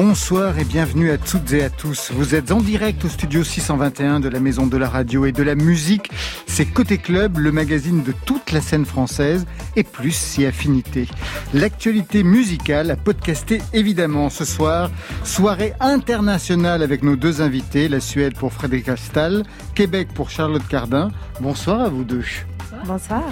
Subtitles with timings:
[0.00, 2.12] Bonsoir et bienvenue à toutes et à tous.
[2.12, 5.42] Vous êtes en direct au studio 621 de la Maison de la Radio et de
[5.42, 6.12] la Musique.
[6.46, 11.08] C'est Côté Club, le magazine de toute la scène française et plus si affinité.
[11.52, 14.92] L'actualité musicale à podcaster évidemment ce soir.
[15.24, 19.42] Soirée internationale avec nos deux invités, la Suède pour Frédéric Astal,
[19.74, 21.10] Québec pour Charlotte Cardin.
[21.40, 22.22] Bonsoir à vous deux.
[22.86, 23.24] Bonsoir.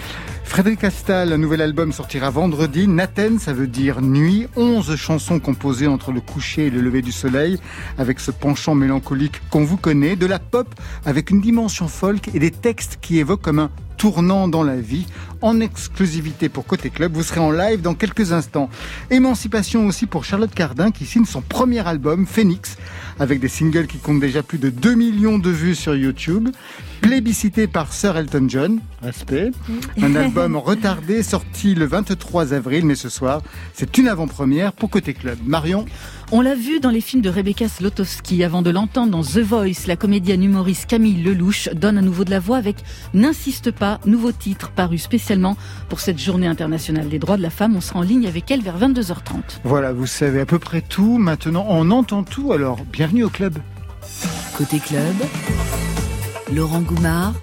[0.46, 2.88] Frédéric Astal, un nouvel album sortira vendredi.
[2.88, 4.46] Naten, ça veut dire nuit.
[4.56, 7.58] Onze chansons composées entre le coucher et le lever du soleil,
[7.98, 10.16] avec ce penchant mélancolique qu'on vous connaît.
[10.16, 10.68] De la pop
[11.04, 15.06] avec une dimension folk et des textes qui évoquent comme un tournant dans la vie,
[15.42, 17.12] en exclusivité pour Côté Club.
[17.14, 18.70] Vous serez en live dans quelques instants.
[19.10, 22.76] Émancipation aussi pour Charlotte Cardin qui signe son premier album, Phoenix,
[23.18, 26.50] avec des singles qui comptent déjà plus de 2 millions de vues sur YouTube.
[27.00, 29.50] Plébiscité par Sir Elton John, respect.
[30.00, 35.14] Un album retardé sorti le 23 avril, mais ce soir, c'est une avant-première pour Côté
[35.14, 35.38] Club.
[35.44, 35.86] Marion
[36.32, 39.86] on l'a vu dans les films de Rebecca Slotowski avant de l'entendre dans The Voice.
[39.86, 42.78] La comédienne humoriste Camille Lelouch donne à nouveau de la voix avec
[43.14, 45.56] N'insiste pas, nouveau titre paru spécialement
[45.88, 47.76] pour cette journée internationale des droits de la femme.
[47.76, 49.60] On sera en ligne avec elle vers 22h30.
[49.62, 51.16] Voilà, vous savez à peu près tout.
[51.16, 52.52] Maintenant, on entend tout.
[52.52, 53.58] Alors, bienvenue au club.
[54.58, 55.14] Côté club,
[56.52, 57.34] Laurent Goumard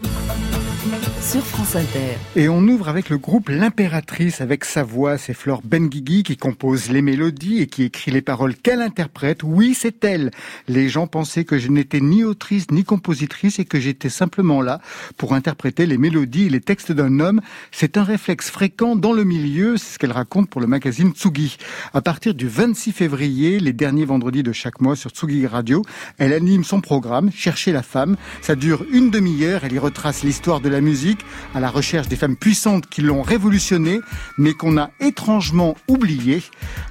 [1.24, 2.18] sur France Inter.
[2.36, 6.90] Et on ouvre avec le groupe L'Impératrice, avec sa voix, c'est Flore Benguigui qui compose
[6.90, 9.42] les mélodies et qui écrit les paroles qu'elle interprète.
[9.44, 10.32] Oui, c'est elle.
[10.68, 14.82] Les gens pensaient que je n'étais ni autrice ni compositrice et que j'étais simplement là
[15.16, 17.40] pour interpréter les mélodies et les textes d'un homme.
[17.72, 21.58] C'est un réflexe fréquent dans le milieu, c'est ce qu'elle raconte pour le magazine Tsugi.
[21.94, 25.84] À partir du 26 février, les derniers vendredis de chaque mois sur Tsugi Radio,
[26.18, 28.18] elle anime son programme Chercher la femme.
[28.42, 31.13] Ça dure une demi-heure, elle y retrace l'histoire de la musique
[31.54, 34.00] à la recherche des femmes puissantes qui l'ont révolutionné,
[34.38, 36.44] mais qu'on a étrangement oublié.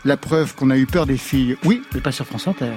[0.04, 2.72] La preuve qu'on a eu peur des filles, oui, mais pas sur France Inter.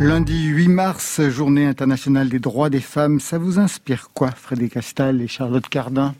[0.00, 3.20] Lundi 8 mars, journée internationale des droits des femmes.
[3.20, 6.14] Ça vous inspire quoi, Frédéric Castal et Charlotte Cardin,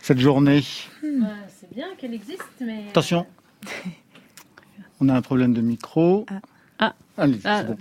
[0.00, 0.62] cette journée?
[1.02, 1.22] Hmm.
[1.22, 1.28] Bah,
[1.58, 2.84] c'est bien qu'elle existe, mais...
[2.90, 3.26] Attention,
[5.00, 6.24] on a un problème de micro.
[6.30, 6.40] Ah.
[7.16, 7.62] Allez, ah.
[7.62, 7.76] bon.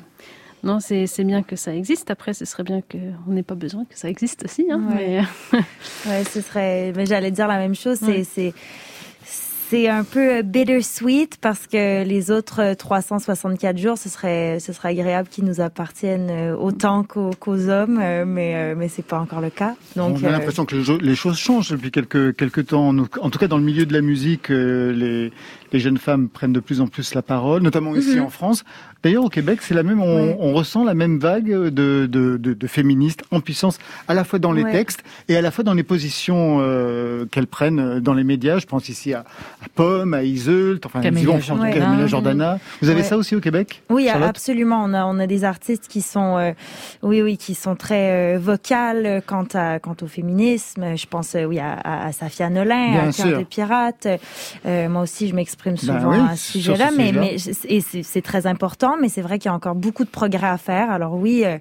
[0.63, 2.09] Non, c'est bien que ça existe.
[2.09, 4.65] Après, ce serait bien qu'on n'ait pas besoin que ça existe aussi.
[4.71, 5.21] Hein, ouais.
[6.05, 6.93] ouais, ce serait.
[6.95, 7.99] Mais j'allais dire la même chose.
[7.99, 8.53] C'est
[9.73, 15.27] c'est un peu bittersweet parce que les autres 364 jours, ce serait, ce serait agréable
[15.29, 19.49] qu'ils nous appartiennent euh, autant qu'aux hommes, euh, mais, euh, mais c'est pas encore le
[19.49, 19.75] cas.
[19.95, 22.95] Donc, on a l'impression que les choses changent depuis quelques, quelques temps.
[23.21, 25.31] En tout cas, dans le milieu de la musique, les,
[25.71, 28.25] les jeunes femmes prennent de plus en plus la parole, notamment ici mhm.
[28.25, 28.63] en France.
[29.03, 33.23] D'ailleurs, au Québec, c'est la même, on, ressent la même vague de, de, de, féministes
[33.31, 33.77] en puissance,
[34.07, 37.47] à la fois dans les textes et à la fois dans les positions euh, qu'elles
[37.47, 38.59] prennent dans les médias.
[38.59, 42.07] Je pense ici à, à Pomme, à Iseult, enfin, Camélia Jordana.
[42.07, 42.59] Jordana.
[42.81, 44.81] Vous avez ça aussi au Québec Oui, absolument.
[44.85, 46.51] On a, on a des artistes qui sont, euh,
[47.01, 50.95] oui, oui, qui sont très euh, vocales quant à, quant au féminisme.
[50.95, 54.07] Je pense, oui, à, à, Safia Nolin, à Cœur de Pirate.
[54.63, 57.35] moi aussi, je m'exprime ben souvent à ce sujet-là, mais, mais
[57.67, 60.57] et c'est très important mais c'est vrai qu'il y a encore beaucoup de progrès à
[60.57, 60.91] faire.
[60.91, 61.57] Alors oui, euh,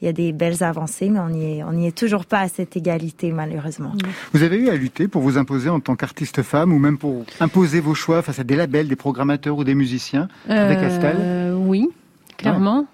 [0.00, 2.48] il y a des belles avancées, mais on n'y est, on est toujours pas à
[2.48, 3.92] cette égalité, malheureusement.
[4.32, 7.24] Vous avez eu à lutter pour vous imposer en tant qu'artiste femme, ou même pour
[7.40, 11.88] imposer vos choix face à des labels, des programmateurs ou des musiciens, avec euh, Oui,
[12.36, 12.86] clairement.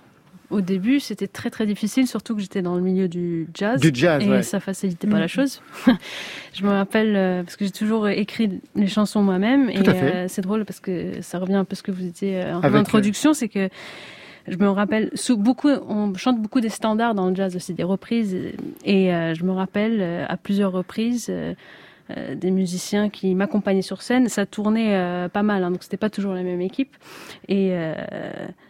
[0.51, 3.81] Au début, c'était très très difficile, surtout que j'étais dans le milieu du jazz.
[3.81, 5.29] Du jazz, Et ça facilitait pas la mm.
[5.29, 5.61] chose.
[6.55, 9.69] je me rappelle, euh, parce que j'ai toujours écrit les chansons moi-même.
[9.71, 12.43] Et euh, c'est drôle parce que ça revient un peu à ce que vous étiez
[12.43, 13.69] euh, en introduction, c'est que
[14.47, 17.83] je me rappelle, sous beaucoup, on chante beaucoup des standards dans le jazz aussi, des
[17.83, 18.37] reprises.
[18.85, 21.33] Et je me rappelle à plusieurs reprises.
[22.09, 24.29] des musiciens qui m'accompagnaient sur scène.
[24.29, 26.97] Ça tournait pas mal, hein, donc c'était pas toujours la même équipe.
[27.49, 28.66] Et c'est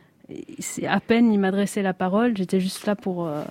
[0.87, 3.43] à peine il m'adressait la parole, j'étais juste là pour euh,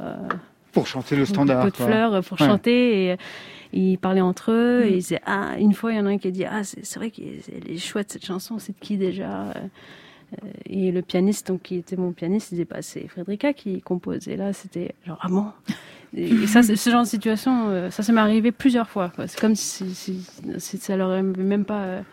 [0.71, 1.61] pour chanter le standard.
[1.61, 3.17] Un peu de fleurs pour chanter et euh,
[3.73, 4.93] ils parlaient entre eux et mm.
[4.93, 6.95] ils disaient ah une fois il y en a un qui a dit ah c'est
[6.95, 9.53] vrai qu'elle est chouette cette chanson c'est de qui déjà euh,
[10.65, 14.27] et le pianiste donc qui était mon pianiste il disait bah c'est Frédérica qui compose
[14.27, 15.45] et là c'était genre ah bon?
[16.17, 19.93] Et ça ce genre de situation ça ça m'est arrivé plusieurs fois c'est comme si,
[19.93, 20.25] si,
[20.57, 22.03] si, ça leur avait même pas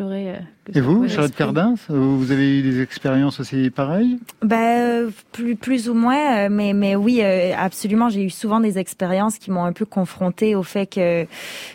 [0.00, 0.38] euh,
[0.74, 4.18] Et vous, Charlotte Cardin, vous avez eu des expériences aussi pareilles?
[4.42, 8.08] Ben, plus, plus ou moins, euh, mais, mais oui, absolument.
[8.08, 11.26] J'ai eu souvent des expériences qui m'ont un peu confrontée au fait que,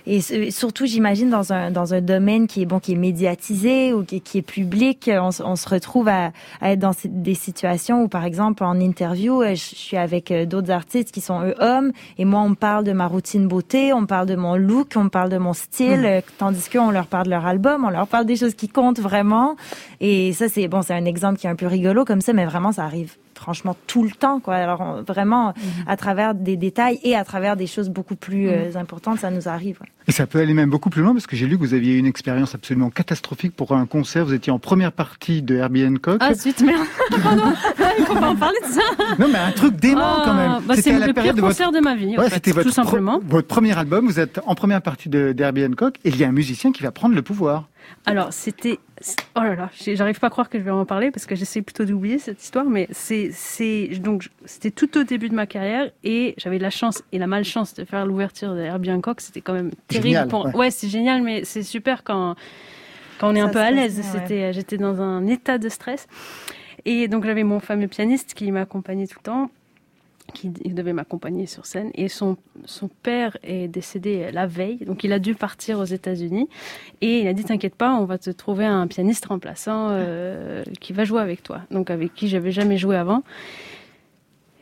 [0.06, 4.04] et surtout, j'imagine dans un dans un domaine qui est bon, qui est médiatisé ou
[4.04, 8.08] qui, qui est public, on, on, se retrouve à, à, être dans des situations où,
[8.08, 12.42] par exemple, en interview, je suis avec d'autres artistes qui sont eux hommes, et moi,
[12.42, 15.10] on me parle de ma routine beauté, on me parle de mon look, on me
[15.10, 16.32] parle de mon style, mmh.
[16.38, 19.56] tandis qu'on leur parle de leur album, on leur parle des choses qui comptent vraiment.
[20.00, 22.46] Et ça, c'est bon, c'est un exemple qui est un peu rigolo comme ça, mais
[22.46, 24.56] vraiment, ça arrive franchement tout le temps quoi.
[24.56, 25.86] Alors vraiment mhm.
[25.88, 28.54] à travers des détails et à travers des choses beaucoup plus mhm.
[28.54, 31.36] euh, importantes ça nous arrive et ça peut aller même beaucoup plus loin parce que
[31.36, 34.26] j'ai lu que vous aviez une expérience absolument catastrophique pour un concert.
[34.26, 36.18] Vous étiez en première partie de Herbie Hancock.
[36.20, 36.86] Ah zut merde.
[37.24, 37.54] Pardon.
[38.00, 38.82] Il faut pas en parler de ça.
[39.18, 40.62] Non mais un truc dément quand même.
[40.66, 43.22] bah, c'est le pire concert de ma vie ouais, c'était tout simplement.
[43.26, 44.06] votre premier album.
[44.06, 46.84] Vous êtes en première partie de, Herbie Hancock et il y a un musicien qui
[46.84, 47.68] va prendre le pouvoir.
[48.06, 48.80] Alors, c'était.
[49.36, 51.62] Oh là là, j'arrive pas à croire que je vais en parler parce que j'essaie
[51.62, 53.32] plutôt d'oublier cette histoire, mais c'est.
[54.00, 57.74] Donc, c'était tout au début de ma carrière et j'avais la chance et la malchance
[57.74, 59.22] de faire l'ouverture de Herbie Hancock.
[59.22, 60.28] C'était quand même terrible.
[60.28, 60.54] pour...
[60.56, 62.36] ouais, c'est génial, mais c'est super quand,
[63.20, 64.02] quand on est un peu à l'aise.
[64.04, 66.08] C'était, J'étais dans un état de stress.
[66.86, 69.52] Et donc, j'avais mon fameux pianiste qui m'accompagnait tout le temps
[70.34, 71.92] qui devait m'accompagner sur scène.
[71.96, 76.48] Et son, son père est décédé la veille, donc il a dû partir aux États-Unis.
[77.02, 80.94] Et il a dit T'inquiète pas, on va te trouver un pianiste remplaçant euh, qui
[80.94, 81.62] va jouer avec toi.
[81.72, 83.24] Donc avec qui j'avais jamais joué avant.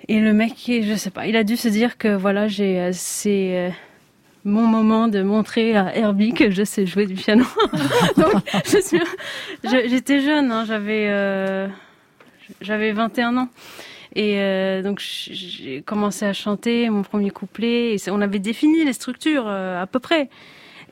[0.07, 2.89] Et le mec, je sais pas, il a dû se dire que voilà, j'ai euh,
[2.91, 3.69] c'est euh,
[4.43, 7.45] mon moment de montrer à Herbie que je sais jouer du piano.
[8.17, 8.33] donc
[9.63, 11.69] j'étais jeune, hein, j'avais
[12.61, 13.49] j'avais 21 ans.
[14.15, 17.95] Et euh, donc j'ai commencé à chanter mon premier couplet.
[17.95, 20.29] Et on avait défini les structures euh, à peu près.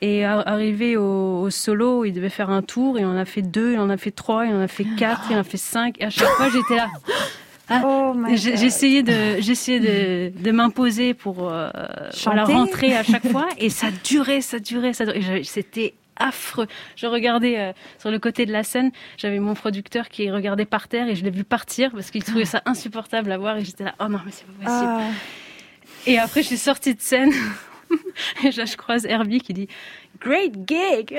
[0.01, 2.97] Et arrivé au, solo, il devait faire un tour.
[2.97, 5.23] Et on a fait deux, il en a fait trois, il en a fait quatre,
[5.29, 5.99] il en a fait cinq.
[5.99, 6.87] Et à chaque fois, j'étais là.
[7.71, 11.69] Ah, oh j'essayais de j'essayais de, de m'imposer pour euh,
[12.33, 16.67] la rentrer à chaque fois et ça durait ça durait ça durait c'était affreux.
[16.95, 20.87] Je regardais euh, sur le côté de la scène, j'avais mon producteur qui regardait par
[20.87, 23.85] terre et je l'ai vu partir parce qu'il trouvait ça insupportable à voir et j'étais
[23.85, 24.91] là, oh non, mais c'est pas possible.
[24.91, 25.01] Ah.
[26.05, 27.31] Et après, je suis sortie de scène
[28.43, 29.67] Et là, je croise Herbie qui dit
[30.21, 31.17] Great gig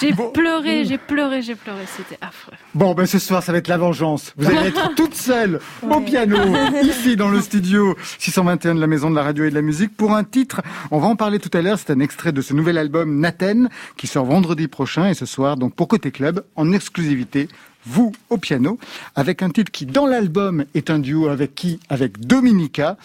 [0.00, 1.84] J'ai pleuré, j'ai pleuré, j'ai pleuré.
[1.96, 2.54] C'était affreux.
[2.74, 4.32] Bon, ben ce soir, ça va être la vengeance.
[4.36, 6.38] Vous allez être toute seule au piano,
[6.82, 9.96] ici dans le studio 621 de la Maison de la Radio et de la Musique,
[9.96, 10.60] pour un titre.
[10.90, 11.78] On va en parler tout à l'heure.
[11.78, 15.56] C'est un extrait de ce nouvel album Naten qui sort vendredi prochain et ce soir,
[15.56, 17.48] donc pour Côté Club, en exclusivité
[17.86, 18.78] vous au piano,
[19.14, 21.80] avec un titre qui, dans l'album, est un duo avec qui?
[21.88, 22.96] Avec Dominica.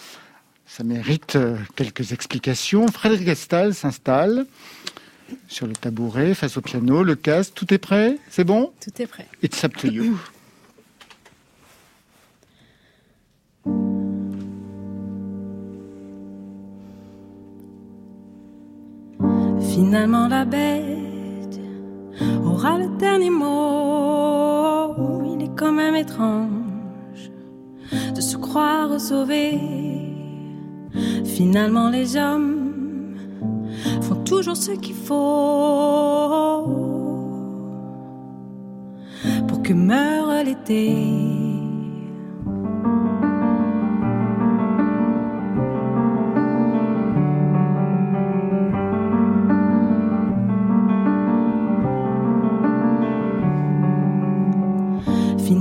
[0.66, 2.86] Ça mérite euh, quelques explications.
[2.88, 4.46] Frédéric Gestal s'installe
[5.48, 7.54] sur le tabouret, face au piano, le casque.
[7.54, 8.18] Tout est prêt?
[8.30, 8.72] C'est bon?
[8.80, 9.26] Tout est prêt.
[9.42, 10.18] It's up to you.
[19.72, 21.09] Finalement, la bête
[22.44, 25.22] aura le dernier mot.
[25.32, 27.30] Il est quand même étrange
[28.14, 29.58] de se croire sauvé.
[31.24, 33.16] Finalement, les hommes
[34.02, 35.16] font toujours ce qu'il faut
[39.48, 41.39] pour que meure l'été.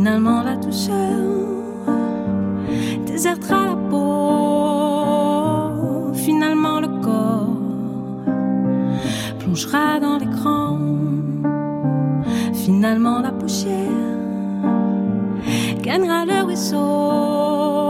[0.10, 1.20] Finalement, la douceur
[3.06, 5.32] désertera la peau.
[6.16, 8.26] Finalement, le corps
[9.38, 10.80] plongera dans l'écran.
[12.56, 13.92] Finalement, la poussière
[15.84, 17.89] gagnera le ruisseau.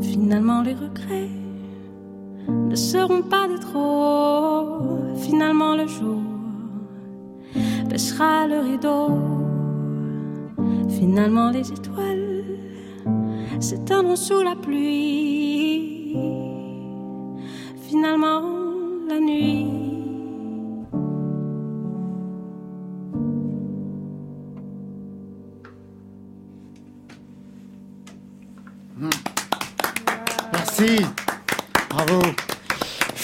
[0.00, 1.30] Finalement, les regrets
[2.48, 5.16] ne seront pas de trop.
[5.16, 6.20] Finalement, le jour
[7.88, 9.08] baissera le rideau.
[10.88, 12.44] Finalement, les étoiles
[13.60, 16.16] s'éteindront sous la pluie.
[17.88, 18.42] Finalement,
[19.08, 19.75] la nuit.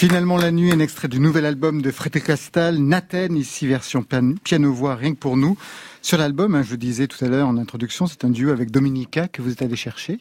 [0.03, 4.35] Finalement, la nuit, un extrait du nouvel album de Frédéric Castal, Naten, ici version pian-
[4.43, 5.57] piano-voix, rien que pour nous.
[6.01, 8.73] Sur l'album, hein, je vous disais tout à l'heure en introduction, c'est un duo avec
[8.73, 10.19] Dominica que vous êtes allé chercher.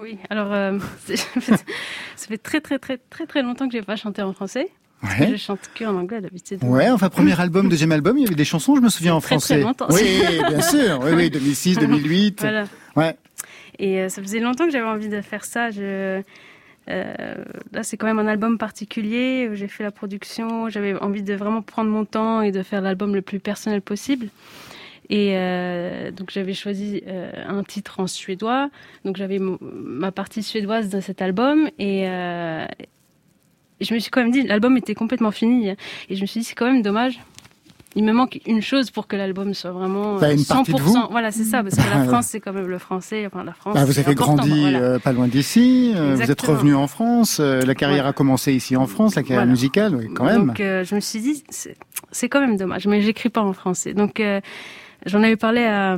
[0.00, 0.78] Oui, alors euh,
[1.08, 1.56] ça
[2.28, 4.68] fait très très très très très longtemps que j'ai pas chanté en français.
[5.02, 5.36] Que Je Ouais.
[5.38, 6.60] chante que en anglais d'habitude.
[6.62, 9.20] Ouais, enfin, premier album, deuxième album, il y avait des chansons, je me souviens, en
[9.20, 9.60] Très, très français.
[9.60, 9.88] longtemps.
[9.90, 11.00] Oui, bien sûr.
[11.02, 12.38] Oui, oui, 2006, 2008.
[12.42, 12.64] Voilà.
[12.94, 13.16] Ouais.
[13.80, 15.72] Et euh, ça faisait longtemps que j'avais envie de faire ça.
[15.72, 16.22] Je,
[16.86, 20.68] là, c'est quand même un album particulier j'ai fait la production.
[20.68, 24.28] J'avais envie de vraiment prendre mon temps et de faire l'album le plus personnel possible.
[25.08, 28.70] Et euh, donc j'avais choisi euh, un titre en suédois.
[29.04, 32.66] Donc j'avais ma partie suédoise dans cet album et euh,
[33.80, 35.76] je me suis quand même dit l'album était complètement fini et
[36.16, 37.20] je me suis dit c'est quand même dommage
[37.96, 40.94] il me manque une chose pour que l'album soit vraiment Bah, une partie de vous.
[40.94, 41.08] 100%.
[41.10, 43.26] Voilà, c'est ça, parce que la France, c'est quand même le français.
[43.26, 43.74] Enfin, la France.
[43.74, 44.78] Bah, vous avez grandi voilà.
[44.78, 48.52] euh, pas loin d'ici, euh, vous êtes revenu en France, euh, la carrière a commencé
[48.52, 49.50] ici en France, la carrière Voilà.
[49.50, 50.46] musicale, oui, quand même.
[50.48, 51.42] Donc, euh, je me suis dit,
[52.12, 53.94] c'est quand même dommage, mais j'écris pas en français.
[53.94, 54.40] Donc, euh,
[55.06, 55.96] j'en avais parlé à, à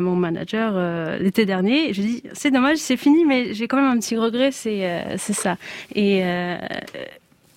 [0.00, 1.92] mon manager euh, l'été dernier.
[1.92, 5.16] Je dis, c'est dommage, c'est fini, mais j'ai quand même un petit regret, c'est euh,
[5.18, 5.56] c'est ça.
[5.94, 6.56] Et euh,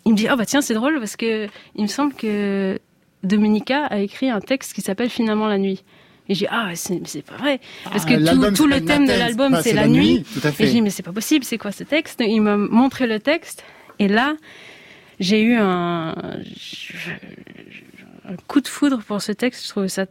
[0.05, 2.79] il me dit, oh bah tiens, c'est drôle parce que il me semble que
[3.27, 5.83] Dominica a écrit un texte qui s'appelle Finalement la nuit.
[6.29, 7.59] Et j'ai dit, ah, c'est pas vrai.
[7.85, 10.25] Parce Ah, que l'album tout, tout le thème de l'album, c'est la, nuit.
[10.59, 12.21] Et j'ai dit, mais c'est pas possible, c'est quoi ce texte?
[12.25, 13.63] Il m'a montré le texte,
[13.99, 14.35] et là,
[15.19, 16.13] j'ai eu un,
[18.47, 19.63] coup de foudre pour ce texte.
[19.63, 20.05] Je trouvais ça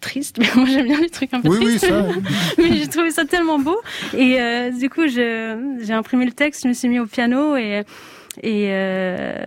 [0.00, 1.88] triste, mais moi j'aime bien les trucs un peu Oui, oui, tristes.
[1.88, 2.06] ça.
[2.58, 3.80] mais j'ai trouvé ça tellement beau.
[4.16, 5.56] Et euh, du coup, j'ai
[5.90, 7.82] imprimé le texte, je me suis mis au piano et,
[8.42, 9.44] et, euh,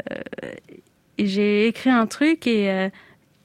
[1.17, 2.89] et j'ai écrit un truc et, euh,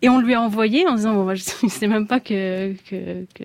[0.02, 2.72] et on lui a envoyé en disant bon, moi, je ne sais même pas que,
[2.88, 3.44] que, que,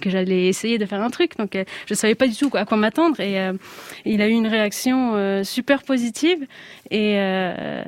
[0.00, 1.36] que j'allais essayer de faire un truc.
[1.38, 3.20] Donc euh, je savais pas du tout à quoi m'attendre.
[3.20, 3.52] Et euh,
[4.04, 6.46] il a eu une réaction euh, super positive.
[6.90, 7.82] Et euh,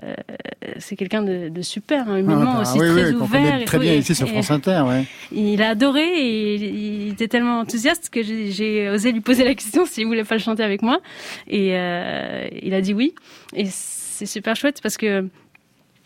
[0.79, 3.65] c'est quelqu'un de, de super, hein, humainement Ah, bah, aussi oui, très oui, ouvert.
[3.65, 5.05] très bien Et- ici sur France Inter, ouais.
[5.33, 6.63] il a adoré et il,
[7.07, 10.37] il était tellement enthousiaste que j'ai- j'ai osé lui poser la question s'il voulait pas
[10.37, 11.01] le chanter avec moi.
[11.49, 13.15] Et euh, il a dit oui.
[13.55, 15.29] Et c'est super chouette parce que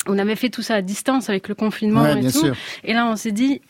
[0.06, 2.38] on avait fait tout ça à distance avec le confinement Ouais, et bien tout.
[2.40, 2.56] sûr.
[2.84, 3.60] Et là, on s'est dit,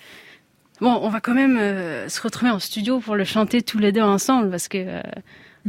[0.81, 3.93] bon, on va quand même euh, se retrouver en studio pour le chanter tous les
[3.93, 5.01] deux ensemble parce que euh,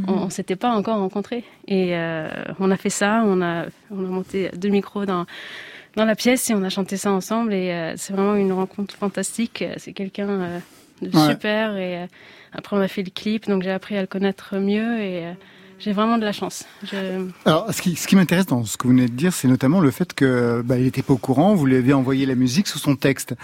[0.06, 1.44] on, on s'était pas encore rencontrés.
[1.68, 2.28] Et euh,
[2.60, 5.26] on a fait ça, on a, on a monté deux micros dans
[5.94, 7.52] dans la pièce et on a chanté ça ensemble.
[7.52, 9.62] Et euh, c'est vraiment une rencontre fantastique.
[9.76, 10.58] C'est quelqu'un euh,
[11.02, 11.28] de Ouais.
[11.30, 11.76] super.
[11.76, 12.06] Et euh,
[12.52, 15.32] après, on a fait le clip, donc j'ai appris à le connaître mieux et euh,
[15.82, 16.64] j'ai vraiment de la chance.
[16.84, 16.96] Je...
[17.44, 19.80] Alors, ce qui, ce qui m'intéresse dans ce que vous venez de dire, c'est notamment
[19.80, 21.54] le fait que bah, il n'était pas au courant.
[21.54, 23.34] Vous lui avez envoyé la musique sous son texte.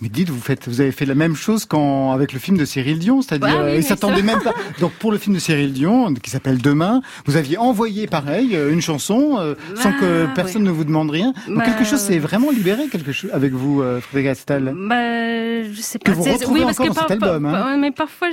[0.00, 2.64] Mais dites, vous faites, vous avez fait la même chose quand avec le film de
[2.64, 4.52] Cyril Dion, c'est-à-dire, Ah oui, euh, il s'attendait même pas.
[4.80, 8.72] Donc pour le film de Cyril Dion, qui s'appelle Demain, vous aviez envoyé pareil euh,
[8.72, 11.32] une chanson euh, sans que Ah, personne ne vous demande rien.
[11.46, 14.74] Donc Bah, quelque chose s'est vraiment libéré, quelque chose avec vous, euh, Frédéric Astal.
[14.76, 16.12] Bah, je sais Que pas.
[16.16, 17.52] vous C'est- retrouvez oui, parce encore que dans cet par- par- album, hein.
[17.62, 18.28] par- mais parfois,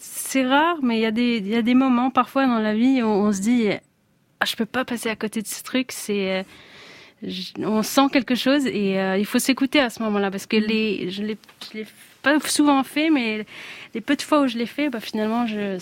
[0.00, 2.74] c'est rare, mais il y a des il y a des moments parfois dans la
[2.74, 3.68] vie on se dit,
[4.40, 5.92] ah, je peux pas passer à côté de ce truc.
[5.92, 6.42] C'est euh,
[7.58, 11.10] on sent quelque chose et euh, il faut s'écouter à ce moment-là parce que les
[11.10, 11.36] je l'ai
[11.70, 11.86] je l'ai
[12.22, 13.46] pas souvent fait, mais
[13.94, 15.78] les peu de fois où je l'ai fait, bah finalement, je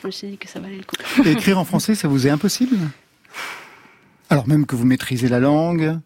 [0.00, 0.96] je me suis dit que ça valait le coup.
[1.24, 2.76] Et écrire en français, ça vous est impossible?
[4.30, 5.98] Alors même que vous maîtrisez la langue.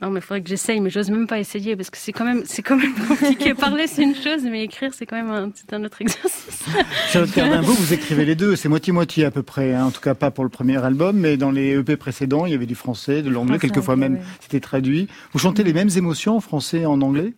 [0.00, 2.24] Non, mais il faudrait que j'essaye, mais j'ose même pas essayer parce que c'est quand
[2.24, 3.54] même, c'est quand même compliqué.
[3.54, 6.64] Parler, c'est une chose, mais écrire, c'est quand même un, c'est un autre exercice.
[7.10, 9.86] Charlotte Cardinveau, vous écrivez les deux, c'est moitié-moitié à peu près, hein.
[9.86, 12.54] en tout cas pas pour le premier album, mais dans les EP précédents, il y
[12.54, 14.22] avait du français, de l'anglais, quelquefois même ouais.
[14.40, 15.08] c'était traduit.
[15.32, 17.32] Vous chantez les mêmes émotions en français et en anglais?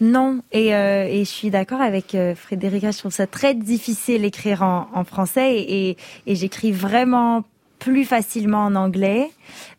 [0.00, 4.22] Non, et, euh, et je suis d'accord avec euh, Frédérica, je trouve ça très difficile
[4.22, 5.96] d'écrire en, en français et, et,
[6.26, 7.44] et j'écris vraiment
[7.86, 9.30] plus facilement en anglais.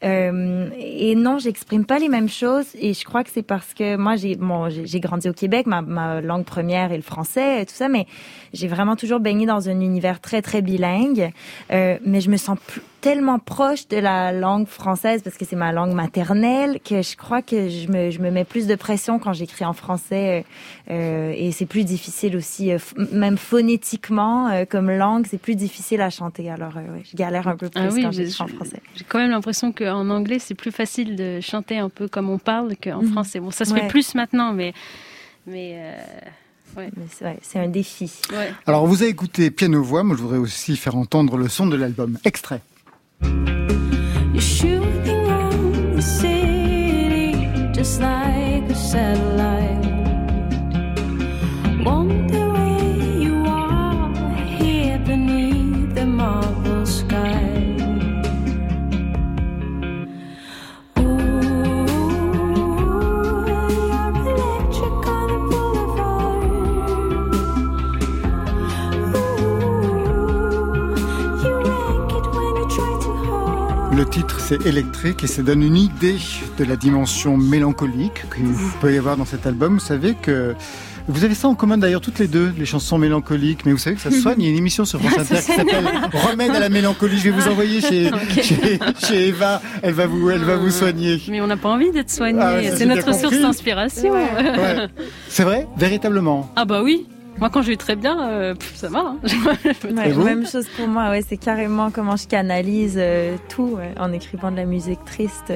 [0.05, 3.97] Euh, et non, j'exprime pas les mêmes choses et je crois que c'est parce que
[3.97, 7.65] moi j'ai bon, j'ai grandi au Québec, ma, ma langue première est le français et
[7.65, 8.05] tout ça, mais
[8.53, 11.31] j'ai vraiment toujours baigné dans un univers très très bilingue.
[11.71, 15.55] Euh, mais je me sens plus- tellement proche de la langue française parce que c'est
[15.55, 19.19] ma langue maternelle que je crois que je me, je me mets plus de pression
[19.19, 20.45] quand j'écris en français
[20.89, 22.79] euh, euh, et c'est plus difficile aussi, euh,
[23.11, 26.49] même phonétiquement euh, comme langue, c'est plus difficile à chanter.
[26.49, 28.81] Alors euh, ouais, je galère un peu plus Ah oui, quand j'écris en français.
[28.95, 32.39] J'ai quand même l'impression qu'en anglais, c'est plus facile de chanter un peu comme on
[32.39, 33.11] parle qu'en Mhm.
[33.13, 33.39] français.
[33.39, 33.81] Bon, ça se Ouais.
[33.81, 34.73] fait plus maintenant, mais,
[35.45, 35.97] mais, euh,
[37.11, 38.11] c'est ouais, c'est un défi.
[38.31, 38.51] ouais.
[38.65, 42.17] Alors vous a écouté piano-voix, moi je voudrais aussi faire entendre le son de l'album.
[42.25, 42.61] Extrait.
[43.21, 49.56] You're shooting around the city just like a satellite.
[74.17, 76.17] Titre c'est électrique et ça donne une idée
[76.57, 78.47] de la dimension mélancolique qu'il
[78.81, 79.75] peut y avoir dans cet album.
[79.75, 80.55] Vous savez que
[81.07, 83.95] vous avez ça en commun d'ailleurs toutes les deux, les chansons mélancoliques, mais vous savez
[83.95, 84.37] que ça soigne.
[84.39, 87.19] Il y a une émission sur France Inter qui s'appelle Remède à la mélancolie.
[87.19, 88.09] Je vais vous envoyer chez,
[88.41, 89.61] chez, chez Eva.
[89.83, 91.21] Elle va vous, elle va vous soigner.
[91.29, 92.39] Mais on n'a pas envie d'être soigné.
[92.41, 94.13] Ah c'est notre source d'inspiration.
[94.13, 94.87] Ouais.
[95.29, 96.51] C'est vrai, véritablement.
[96.55, 97.05] Ah bah oui.
[97.39, 98.99] Moi, quand je vais très bien, euh, ça va.
[98.99, 99.17] Hein.
[99.83, 101.09] Ouais, même chose pour moi.
[101.09, 105.53] Ouais, c'est carrément comment je canalise euh, tout ouais, en écrivant de la musique triste.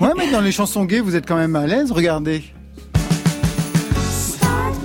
[0.00, 1.90] Ouais, mais dans les chansons gays, vous êtes quand même à l'aise.
[1.90, 2.44] Regardez.
[4.10, 4.76] Start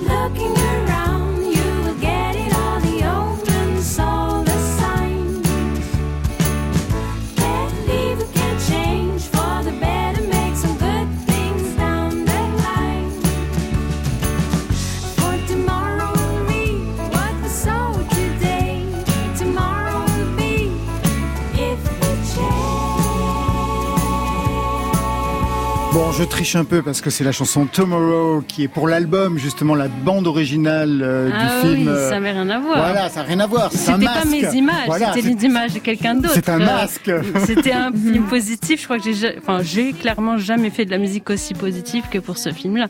[25.96, 29.38] Bon, je triche un peu parce que c'est la chanson Tomorrow qui est pour l'album,
[29.38, 31.88] justement, la bande originale euh, Ah du oui, film.
[31.88, 32.76] euh, ça n'avait rien à voir.
[32.76, 33.72] Voilà, ça n'a rien à voir.
[33.72, 36.34] C'était pas mes images, Voilà, c'était les images de quelqu'un d'autre.
[36.34, 37.10] C'est un Euh, masque.
[37.46, 38.80] C'était un film positif.
[38.80, 42.04] Je crois que j'ai, ja- enfin, j'ai clairement jamais fait de la musique aussi positive
[42.10, 42.88] que pour ce film-là.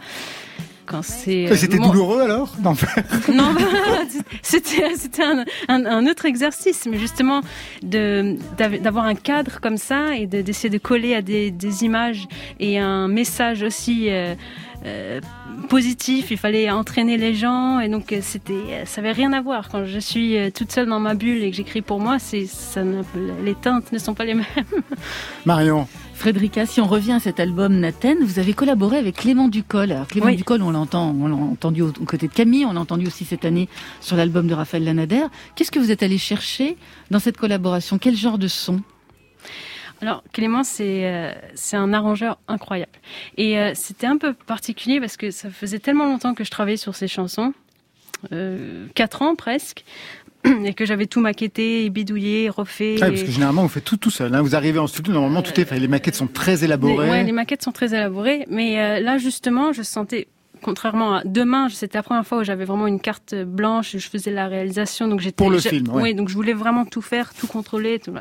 [0.87, 1.33] Quand c'est.
[1.43, 2.55] Et C'était douloureux alors?
[2.61, 3.55] D'en faire Non,
[4.43, 4.85] c'était
[5.23, 7.41] un, un, un autre exercice, mais justement
[7.83, 12.27] d'avoir un cadre comme ça et de- d'essayer de coller à des, des images
[12.61, 14.07] et un message aussi.
[14.11, 14.35] euh,
[14.85, 15.21] euh,
[15.69, 19.69] positif, il fallait entraîner les gens et donc euh, c'était, ça avait rien à voir.
[19.69, 22.47] Quand je suis euh, toute seule dans ma bulle et que j'écris pour moi, c'est,
[22.47, 23.03] ça ne-
[23.45, 24.45] les teintes ne sont pas les mêmes.
[25.47, 29.93] Marion, Frédérica, si on revient à cet album Naten, vous avez collaboré avec Clément Ducol.
[29.93, 30.37] Alors Clément Oui.
[30.37, 33.45] Ducol, on l'entend, on l'a entendu aux côtés de Camille, on l'a entendu aussi cette
[33.45, 33.69] année
[34.01, 35.25] sur l'album de Raphaël Lanader.
[35.55, 36.79] Qu'est-ce que vous êtes allé chercher
[37.11, 37.99] dans cette collaboration?
[37.99, 38.81] Quel genre de son?
[40.01, 42.93] Alors Clément, c'est euh, c'est un arrangeur incroyable.
[43.37, 46.79] Et euh, c'était un peu particulier parce que ça faisait tellement longtemps que je travaillais
[46.79, 47.53] sur ces chansons,
[48.33, 49.85] euh, quatre ans presque,
[50.65, 52.97] et que j'avais tout maquetté, bidouillé, refait.
[53.01, 54.35] Ah, parce que généralement vous faites tout tout seul.
[54.35, 54.43] hein.
[54.43, 55.79] Vous arrivez en studio, normalement tout est fait.
[55.79, 57.09] Les maquettes sont très élaborées.
[57.11, 60.29] ouais, les maquettes sont très élaborées, mais euh, là justement, je sentais
[60.63, 64.31] contrairement à demain, c'était la première fois où j'avais vraiment une carte blanche, je faisais
[64.31, 66.03] la réalisation, donc j'étais Pour le film, ouais.
[66.03, 68.13] Oui, donc je voulais vraiment tout faire, tout contrôler, tout.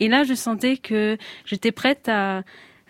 [0.00, 2.42] Et là, je sentais que j'étais prête à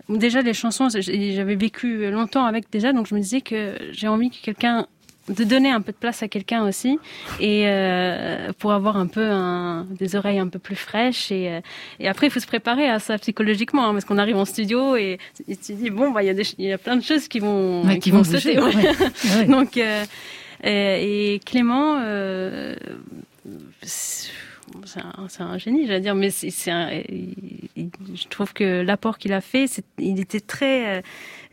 [0.08, 4.30] déjà les chansons, j'avais vécu longtemps avec déjà, donc je me disais que j'ai envie
[4.30, 4.86] que quelqu'un
[5.28, 6.98] de donner un peu de place à quelqu'un aussi
[7.38, 11.60] et euh, pour avoir un peu un, des oreilles un peu plus fraîches et, euh,
[12.00, 14.96] et après il faut se préparer à ça psychologiquement hein, parce qu'on arrive en studio
[14.96, 17.28] et, et tu dis bon bah il y a des y a plein de choses
[17.28, 18.84] qui vont Ouais, qui vont sauter bouger, ouais.
[18.88, 19.36] ouais.
[19.36, 19.44] Ouais.
[19.56, 20.04] donc euh,
[20.64, 22.74] euh, et Clément euh,
[23.84, 29.40] c'est un, c'est un génie, j'allais dire, mais c'est, je trouve que l'apport qu'il a
[29.40, 31.02] fait, c'est, il était très,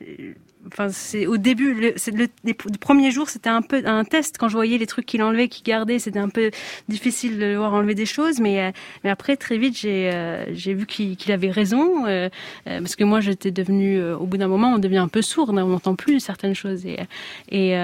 [0.01, 0.33] euh,
[0.67, 4.03] enfin, c'est au début, le, le, les pr- les premiers jours, c'était un peu un
[4.03, 6.51] test quand je voyais les trucs qu'il enlevait, qu'il gardait, c'était un peu
[6.87, 8.71] difficile de le voir enlever des choses, mais, euh,
[9.09, 12.29] après très vite, j'ai, euh, vu qu'il, avait raison, euh,
[12.65, 15.53] parce que moi, j'étais devenue, au bout d'un moment, on devient un peu sourde, on
[15.53, 17.75] n'entend plus certaines choses, et,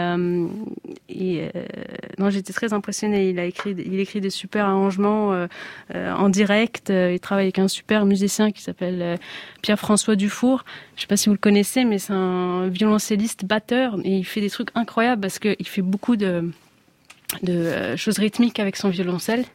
[2.17, 3.29] non, j'étais très impressionnée.
[3.29, 5.47] Il a écrit, il écrit des super arrangements
[5.93, 6.89] en direct.
[6.89, 9.19] Il travaille avec un super musicien qui s'appelle
[9.61, 10.63] Pierre-François Dufour.
[10.95, 14.41] Je sais pas si vous le connaissez, mais c'est un violoncelliste batteur et il fait
[14.41, 16.51] des trucs incroyables parce qu'il fait beaucoup de
[17.41, 19.45] de euh, choses rythmiques avec son violoncelle.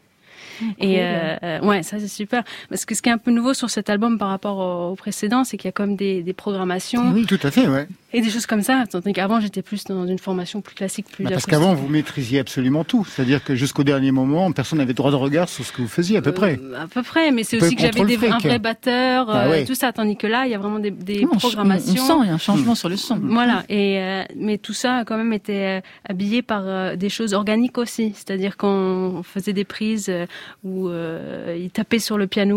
[0.78, 2.42] Et euh, euh, ouais, ça c'est super.
[2.68, 4.94] Parce que ce qui est un peu nouveau sur cet album par rapport au, au
[4.94, 7.24] précédent, c'est qu'il y a comme des, des programmations Oui.
[7.24, 7.88] Tout à fait, ouais.
[8.12, 8.84] Et des choses comme ça.
[8.90, 12.40] Tandis qu'avant, j'étais plus dans une formation plus classique, plus Bah, parce qu'avant vous maîtrisiez
[12.40, 13.04] absolument tout.
[13.04, 16.16] C'est-à-dire que jusqu'au dernier moment, personne n'avait droit de regard sur ce que vous faisiez
[16.18, 16.58] à peu près.
[16.62, 19.50] Euh, à peu près, mais c'est aussi que j'avais des, un vrai batteur, Ah euh,
[19.50, 19.64] ouais.
[19.64, 19.92] tout ça.
[19.92, 22.02] Tandis que là, il y a vraiment des, des Oui, on, on- programmations.
[22.02, 23.16] on sent, il y a un changement sur le son.
[23.22, 27.08] Voilà, et euh, mais tout ça a quand même été euh, habillé par euh, des
[27.08, 30.12] choses organiques aussi, c'est-à-dire qu'on faisait des prises
[30.64, 32.56] où euh, il tapait sur le piano,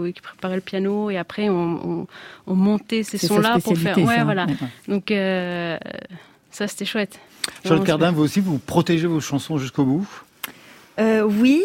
[0.00, 2.06] ou il préparait le piano, et après on, on,
[2.46, 3.98] on montait ces sons-là pour faire.
[3.98, 4.24] Ouais, ça.
[4.24, 4.46] voilà.
[4.88, 5.78] Donc euh,
[6.50, 7.20] ça c'était chouette.
[7.64, 10.08] Charles Cardin, vous aussi, vous protégez vos chansons jusqu'au bout?
[10.98, 11.62] Euh, oui,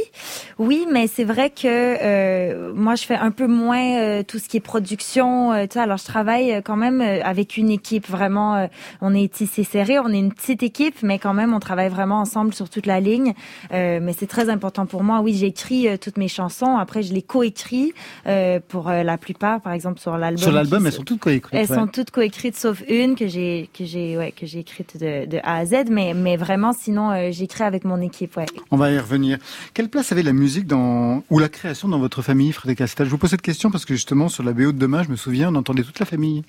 [0.59, 4.47] oui, mais c'est vrai que euh, moi je fais un peu moins euh, tout ce
[4.47, 5.51] qui est production.
[5.53, 8.55] euh, alors je travaille euh, quand même euh, avec une équipe vraiment.
[8.55, 8.67] euh,
[9.01, 12.19] on est tissé serré, on est une petite équipe, mais quand même on travaille vraiment
[12.19, 13.33] ensemble sur toute la ligne.
[13.73, 15.21] Euh, mais c'est très important pour moi.
[15.21, 16.77] Oui, j'écris euh, toutes mes chansons.
[16.77, 17.93] Après, je les coécris
[18.27, 20.41] euh, pour la plupart, par exemple sur l'album.
[20.43, 21.53] Sur l'album, elles sont toutes coécrites.
[21.59, 21.75] elles ouais.
[21.77, 25.37] sont toutes coécrites sauf une que j'ai que j'ai ouais que j'ai écrite de, de
[25.43, 28.37] A à Z, mais mais vraiment sinon euh, j'écris avec mon équipe.
[28.37, 28.45] Ouais.
[28.71, 29.37] On va y revenir.
[29.73, 33.11] Quelle place avait la musique dans ou la création dans votre famille, Frédéric Castal Je
[33.11, 35.49] vous pose cette question parce que justement sur la BO de demain, je me souviens,
[35.51, 36.43] on entendait toute la famille,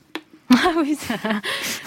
[0.50, 1.14] Ah oui, ça...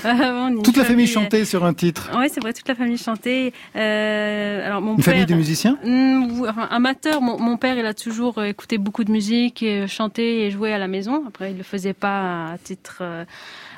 [0.10, 2.10] Est toute la famille euh, chanter sur un titre.
[2.18, 3.54] Ouais, c'est vrai, toute la famille chantait.
[3.76, 5.14] Euh, alors mon Une père.
[5.14, 5.78] famille de musiciens?
[5.84, 7.22] Ou- enfin, amateur.
[7.22, 10.52] Mon, mon père, il a toujours euh, écouté beaucoup de musique, et, euh, chanté et
[10.52, 11.24] joué à la maison.
[11.28, 13.26] Après, il le faisait pas à titre euh,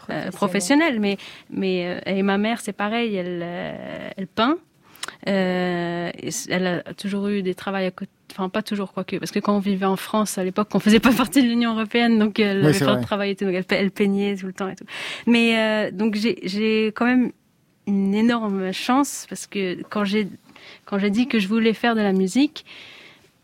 [0.09, 1.17] euh, professionnel, mais
[1.51, 3.15] mais euh, et ma mère, c'est pareil.
[3.15, 4.57] Elle euh, elle peint.
[5.27, 6.11] Euh,
[6.49, 9.55] elle a toujours eu des travaux à côté enfin pas toujours quoique parce que quand
[9.55, 12.63] on vivait en France à l'époque on faisait pas partie de l'Union européenne donc elle
[12.63, 14.85] avait pas de travail et tout donc elle, elle, peignait tout le temps et tout.
[15.25, 17.31] Mais euh, donc j'ai quand même
[17.87, 20.27] une énorme chance parce que quand j'ai
[20.85, 22.65] quand j'ai dit que je voulais faire de la musique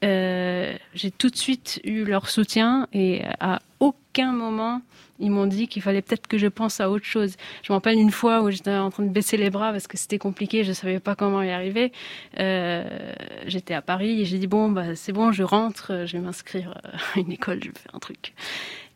[0.04, 4.82] euh, j'ai tout de suite eu leur soutien et à aucun moment
[5.20, 7.36] ils m'ont dit qu'il fallait peut-être que je pense à autre chose.
[7.64, 9.98] Je me rappelle une fois où j'étais en train de baisser les bras parce que
[9.98, 11.92] c'était compliqué, je savais pas comment y arriver.
[12.40, 13.14] Euh,
[13.46, 16.82] j'étais à Paris et j'ai dit bon bah c'est bon, je rentre, je vais m'inscrire
[17.16, 18.34] à une école, je vais faire un truc.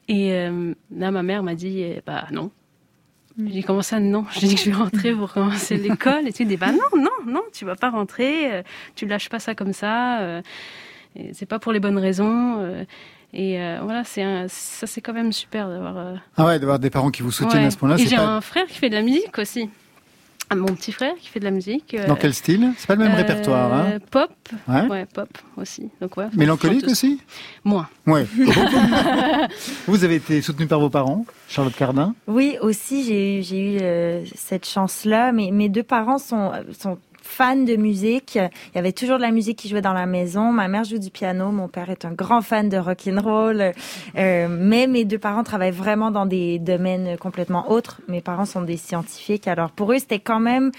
[0.07, 2.51] Et euh, là ma mère m'a dit eh, bah non.
[3.41, 4.25] J'ai commencé à non?
[4.37, 7.09] J'ai dit que je vais rentrer pour commencer l'école et tu dis bah non non
[7.25, 8.63] non tu vas pas rentrer, euh,
[8.95, 10.41] tu lâches pas ça comme ça.
[11.31, 12.85] c'est pas pour les bonnes raisons.
[13.33, 15.97] Et euh, voilà, c'est ça, c'est quand même super d'avoir.
[15.97, 17.95] Euh, ah ouais, d'avoir des parents qui vous soutiennent à ce point-là.
[17.99, 19.69] Et j'ai un frère qui fait de la musique aussi.
[20.51, 21.93] Ah, mon petit frère qui fait de la musique.
[21.93, 22.71] Euh, Dans quel style?
[22.77, 23.99] C'est pas le même répertoire, hein?
[24.09, 24.31] Pop.
[24.67, 25.05] Ouais.
[25.05, 25.91] pop aussi.
[26.01, 26.25] Donc ouais.
[26.33, 27.21] Mélancolique aussi?
[27.63, 27.87] Moins.
[28.07, 28.25] Ouais.
[29.85, 32.15] vous avez été soutenu par vos parents, Charlotte Cardin?
[32.25, 33.03] Oui, aussi
[33.43, 35.31] j'ai eu cette chance-là.
[35.33, 36.97] Mais mes deux parents sont sont
[37.29, 38.35] fan de musique.
[38.35, 40.51] Il y avait toujours de la musique qui jouait dans la maison.
[40.51, 41.51] Ma mère joue du piano.
[41.51, 43.73] Mon père est un grand fan de rock and roll.
[44.17, 48.01] Euh, mais mes deux parents travaillent vraiment dans des domaines complètement autres.
[48.07, 49.47] Mes parents sont des scientifiques.
[49.47, 50.71] Alors pour eux, c'était quand même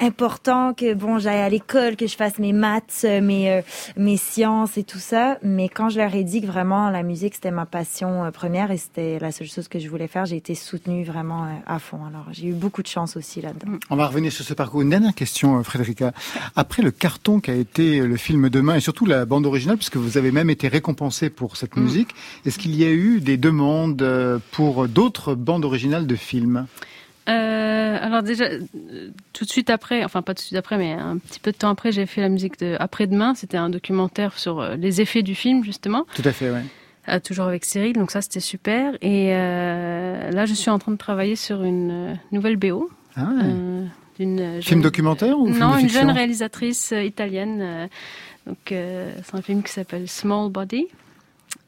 [0.00, 3.62] important que bon j'aille à l'école, que je fasse mes maths, euh, mes euh,
[3.96, 5.38] mes sciences et tout ça.
[5.42, 8.70] Mais quand je leur ai dit que vraiment la musique c'était ma passion euh, première
[8.70, 12.04] et c'était la seule chose que je voulais faire, j'ai été soutenue vraiment à fond.
[12.06, 13.72] Alors j'ai eu beaucoup de chance aussi là-dedans.
[13.90, 14.82] On va revenir sur ce parcours.
[14.82, 16.12] Une dernière question, Frédérica.
[16.56, 19.96] Après le carton qui a été le film Demain et surtout la bande originale, puisque
[19.96, 21.82] vous avez même été récompensé pour cette mm.
[21.82, 22.14] musique,
[22.46, 26.66] est-ce qu'il y a eu des demandes pour d'autres bandes originales de films?
[27.28, 28.60] Euh, alors déjà, euh,
[29.32, 31.56] tout de suite après, enfin pas tout de suite après, mais un petit peu de
[31.56, 33.34] temps après, j'ai fait la musique de Après-demain.
[33.34, 36.06] C'était un documentaire sur euh, les effets du film, justement.
[36.14, 37.20] Tout à fait, ouais.
[37.20, 38.94] toujours avec Cyril, donc ça c'était super.
[39.02, 42.90] Et là, je suis en train de travailler sur une nouvelle BO.
[43.16, 43.30] Ah
[44.18, 47.88] d'une film documentaire ou Non, une jeune réalisatrice italienne.
[48.46, 50.88] donc c'est un film qui s'appelle Small Body.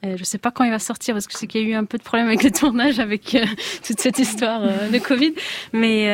[0.04, 1.68] Euh, je ne sais pas quand il va sortir parce que c'est qu'il y a
[1.68, 3.44] eu un peu de problème avec le tournage, avec euh,
[3.86, 5.34] toute cette histoire euh, de Covid.
[5.74, 6.06] Mais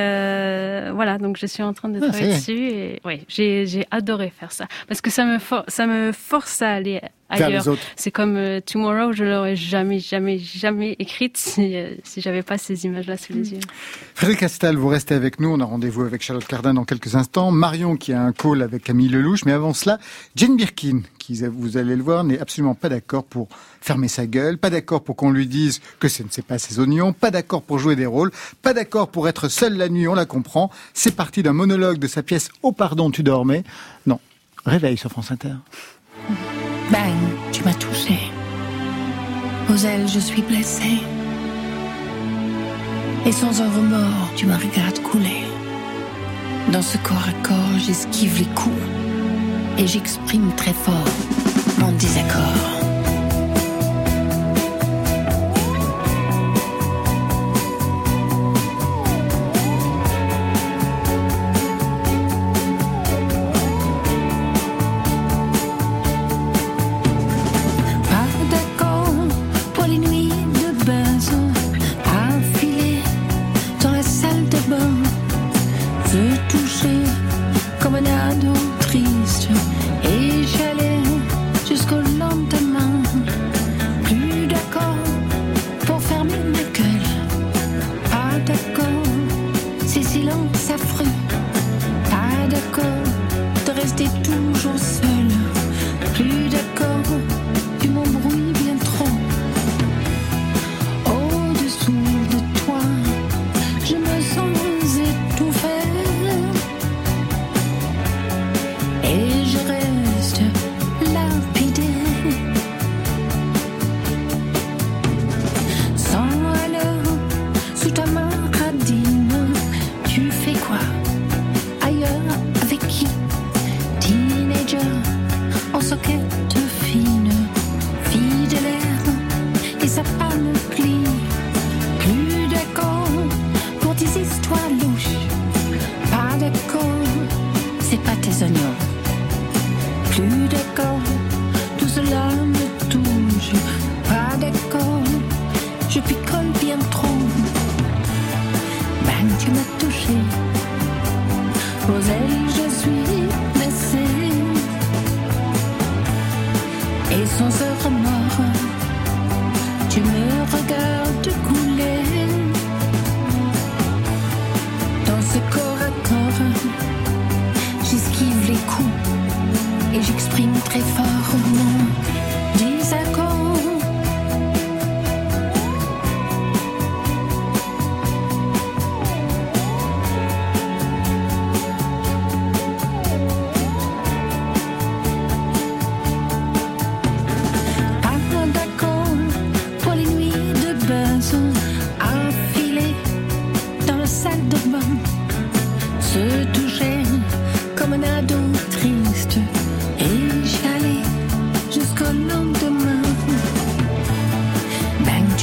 [0.92, 4.52] voilà, donc je suis en train de ah, travailler dessus et oui, j'ai adoré faire
[4.52, 7.64] ça parce que ça me ça me force à aller ailleurs.
[7.94, 13.16] C'est comme Tomorrow, je l'aurais jamais, jamais, jamais écrite si, si j'avais pas ces images-là
[13.16, 13.54] sous les mm.
[13.54, 13.60] yeux.
[14.14, 15.48] Frédéric Castal, vous restez avec nous.
[15.50, 17.50] On a rendez-vous avec Charlotte Cardin dans quelques instants.
[17.50, 19.44] Marion qui a un call avec Camille Lelouch.
[19.44, 19.98] Mais avant cela,
[20.34, 23.48] Jane Birkin, qui, vous allez le voir, n'est absolument pas d'accord pour
[23.80, 26.78] fermer sa gueule, pas d'accord pour qu'on lui dise que ce ne sait pas ses
[26.78, 28.30] oignons, pas d'accord pour jouer des rôles,
[28.62, 30.70] pas d'accord pour être seule la nuit, on la comprend.
[30.94, 33.64] C'est parti d'un monologue de sa pièce Oh pardon, tu dormais.
[34.06, 34.20] Non,
[34.64, 35.54] réveille sur France Inter.
[36.90, 37.14] Bang,
[37.52, 38.18] tu m'as touché.
[39.70, 41.00] Aux ailes, je suis blessée.
[43.24, 45.42] Et sans un remords, tu me regardes couler.
[46.70, 48.82] Dans ce corps à corps, j'esquive les coups.
[49.78, 51.04] Et j'exprime très fort
[51.78, 52.95] mon désaccord.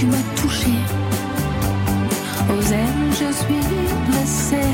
[0.03, 0.73] Tu m'as touché.
[2.49, 3.63] Aux ailes, je suis
[4.07, 4.71] blessée.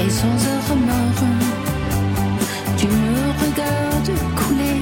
[0.00, 1.24] Et sans un remords.
[2.78, 4.80] Tu me regardes couler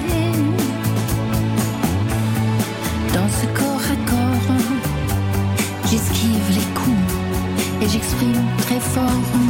[3.14, 4.56] dans ce corps à corps.
[5.90, 7.12] J'esquive les coups
[7.82, 9.49] et j'exprime très fort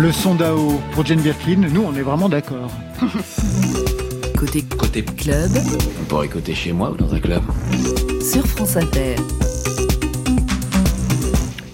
[0.00, 2.70] Le son d'Ao pour Jane Birkin, nous on est vraiment d'accord.
[4.38, 5.50] Côté Côté club
[6.00, 7.42] On pourrait écouter chez moi ou dans un club.
[8.22, 9.16] sur France Inter.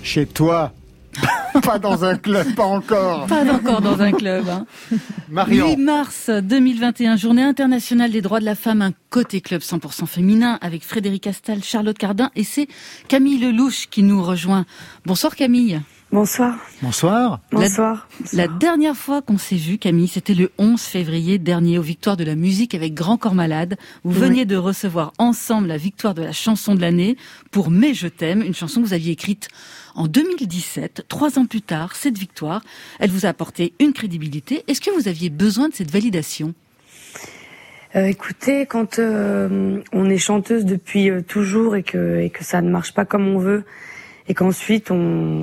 [0.02, 0.72] Chez toi
[1.62, 4.48] Pas dans un club, pas encore Pas encore dans un club.
[4.48, 4.66] Hein.
[5.28, 10.04] Marion 8 mars 2021, journée internationale des droits de la femme, un côté club 100%
[10.06, 12.66] féminin avec Frédéric Astal, Charlotte Cardin et c'est
[13.06, 14.66] Camille Lelouch qui nous rejoint.
[15.04, 15.80] Bonsoir Camille.
[16.12, 16.54] Bonsoir.
[16.82, 18.08] Bonsoir Bonsoir.
[18.32, 22.22] La dernière fois qu'on s'est vu, Camille, c'était le 11 février dernier aux Victoires de
[22.22, 23.76] la musique avec Grand Corps Malade.
[24.04, 24.28] Vous Oui.
[24.28, 27.16] veniez de recevoir ensemble la victoire de la chanson de l'année
[27.50, 29.48] pour Mais je t'aime, une chanson que vous aviez écrite
[29.96, 31.06] en 2017.
[31.08, 32.62] Trois ans plus tard, cette victoire,
[33.00, 34.62] elle vous a apporté une crédibilité.
[34.68, 36.54] Est-ce que vous aviez besoin de cette validation?
[37.96, 42.62] Euh, écoutez, quand euh, on est chanteuse depuis euh, toujours et que, et que ça
[42.62, 43.64] ne marche pas comme on veut,
[44.28, 45.40] et qu'ensuite on,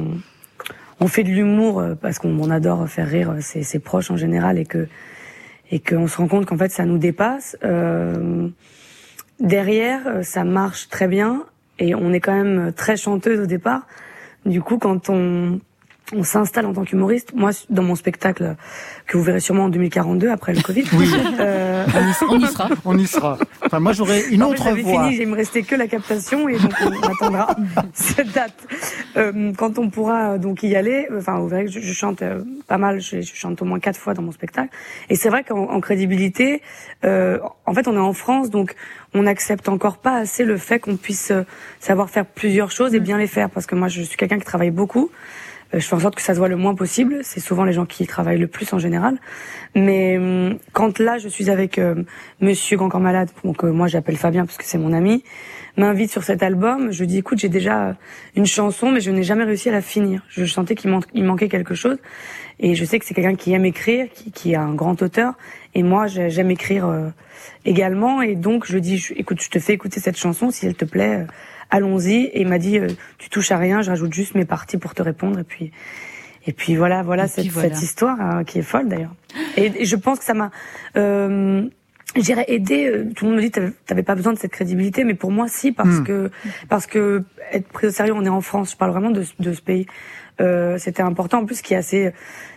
[1.00, 4.12] on fait de l'humour euh, parce qu'on on adore faire rire euh, ses, ses proches
[4.12, 4.88] en général et que
[5.72, 7.58] et qu'on se rend compte qu'en fait ça nous dépasse.
[7.64, 8.50] euh,
[9.40, 11.46] derrière, euh, ça marche très bien
[11.80, 13.88] et on est quand même très chanteuse au départ.
[14.46, 15.60] Du coup, quand on
[16.16, 17.34] on s'installe en tant qu'humoriste.
[17.34, 18.56] Moi, dans mon spectacle
[19.08, 20.84] que vous verrez sûrement en 2042 après le Covid.
[20.94, 21.10] Oui.
[21.40, 22.70] euh, on y, on y sera.
[22.86, 23.38] On y sera.
[23.66, 25.04] Enfin, moi j'aurais une fait, autre j'avais voix.
[25.10, 27.56] fini, il me restait que la captation et donc on attendra
[27.94, 28.54] cette date.
[29.18, 31.94] Euh, quand on pourra euh, donc y aller, euh, enfin vous verrez que je, je
[31.94, 34.70] chante euh, pas mal, je, je chante au moins quatre fois dans mon spectacle.
[35.10, 36.62] Et c'est vrai qu'en en crédibilité,
[37.04, 38.76] euh, en fait on est en France donc
[39.14, 41.32] on n'accepte encore pas assez le fait qu'on puisse
[41.80, 44.46] savoir faire plusieurs choses et bien les faire parce que moi je suis quelqu'un qui
[44.46, 45.10] travaille beaucoup.
[45.74, 47.20] Euh, Je fais en sorte que ça se voit le moins possible.
[47.24, 49.18] C'est souvent les gens qui travaillent le plus en général.
[49.76, 52.04] Mais hum, quand là, je suis avec euh,
[52.42, 55.24] Monsieur Grand Corps Malade, donc euh, moi j'appelle Fabien parce que c'est mon ami,
[55.78, 56.92] m'invite sur cet album.
[56.92, 57.96] Je dis écoute, j'ai déjà
[58.36, 60.24] une chanson, mais je n'ai jamais réussi à la finir.
[60.30, 61.98] Je sentais qu'il il manquait quelque chose.
[62.60, 65.34] Et je sais que c'est quelqu'un qui aime écrire, qui, qui est un grand auteur.
[65.74, 67.10] Et moi, j'ai- j'aime écrire euh,
[67.66, 68.22] également.
[68.22, 70.86] Et donc, je dis, je- écoute, je te fais écouter cette chanson, si elle te
[70.86, 71.26] plaît, euh,
[71.74, 72.24] allons-y.
[72.34, 74.94] Et il m'a dit, euh, tu touches à rien, je rajoute juste mes parties pour
[74.94, 75.40] te répondre.
[75.40, 75.72] Et puis,
[76.48, 77.70] et puis voilà, voilà Et cette, puis voilà.
[77.76, 79.14] cette histoire hein, qui est folle d'ailleurs.
[79.58, 80.52] Et, et je pense que ça m'a,
[80.98, 81.64] euh,
[82.16, 82.86] je dirais aidé.
[82.88, 83.52] euh, Tout le monde me dit,
[83.86, 86.04] t'avais pas besoin de cette crédibilité, mais pour moi, si, parce Hmm.
[86.04, 86.32] que
[86.70, 88.72] parce que être pris au sérieux, on est en France.
[88.72, 89.86] Je parle vraiment de, ce- de ce pays.
[90.42, 91.40] Euh, C'était important.
[91.40, 92.12] En plus, qui est assez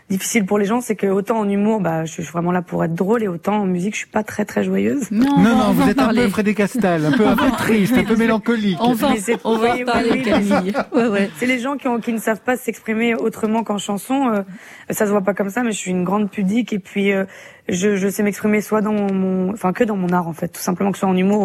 [0.09, 2.85] difficile pour les gens, c'est que autant en humour, bah, je suis vraiment là pour
[2.85, 5.11] être drôle, et autant en musique, je suis pas très très joyeuse.
[5.11, 8.05] Non, on Non, vous êtes un peu Frédéric Castal, un peu, un peu triste, un
[8.05, 8.79] peu mélancolique.
[8.81, 10.73] On va, Mais c'est- on va oui, parler, oui.
[10.95, 11.31] Ouais, ouais.
[11.39, 14.29] C'est les gens qui, ont, qui ne savent pas s'exprimer autrement qu'en chanson.
[14.29, 14.43] euh,
[14.91, 17.25] ça se voit pas comme ça, mais je suis une grande pudique et puis euh,
[17.69, 20.61] je, je sais m'exprimer soit dans mon, enfin que dans mon art en fait, tout
[20.61, 21.41] simplement que ce soit en humour,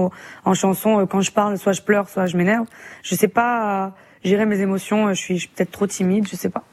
[0.45, 0.99] ou en chanson.
[0.99, 2.67] euh, quand je parle, soit je pleure, soit je m'énerve.
[3.01, 3.89] Je sais pas euh,
[4.23, 5.09] gérer mes émotions.
[5.09, 6.63] Je suis, je suis peut-être trop timide, je sais pas.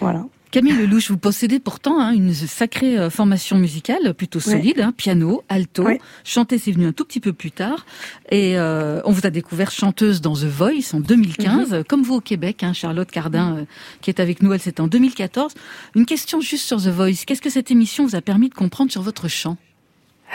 [0.00, 0.22] Voilà.
[0.50, 5.44] Camille Lelouch, vous possédez pourtant hein, une sacrée euh, formation musicale, plutôt solide, hein, piano,
[5.48, 5.86] alto.
[6.24, 7.86] Chanter, c'est venu un tout petit peu plus tard.
[8.30, 11.84] Et euh, on vous a découvert chanteuse dans The Voice en 2015, Mhm.
[11.84, 13.64] comme vous au Québec, hein, Charlotte Cardin, euh,
[14.00, 15.54] qui est avec nous, elle c'était en 2014.
[15.94, 17.24] Une question juste sur The Voice.
[17.26, 19.56] Qu'est-ce que cette émission vous a permis de comprendre sur votre chant?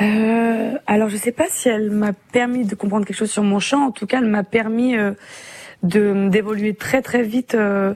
[0.02, 3.60] Euh, alors je sais pas si elle m'a permis de comprendre quelque chose sur mon
[3.60, 3.86] chant.
[3.88, 5.12] En tout cas, elle m'a permis euh,
[5.84, 7.94] de d'évoluer très très vite euh,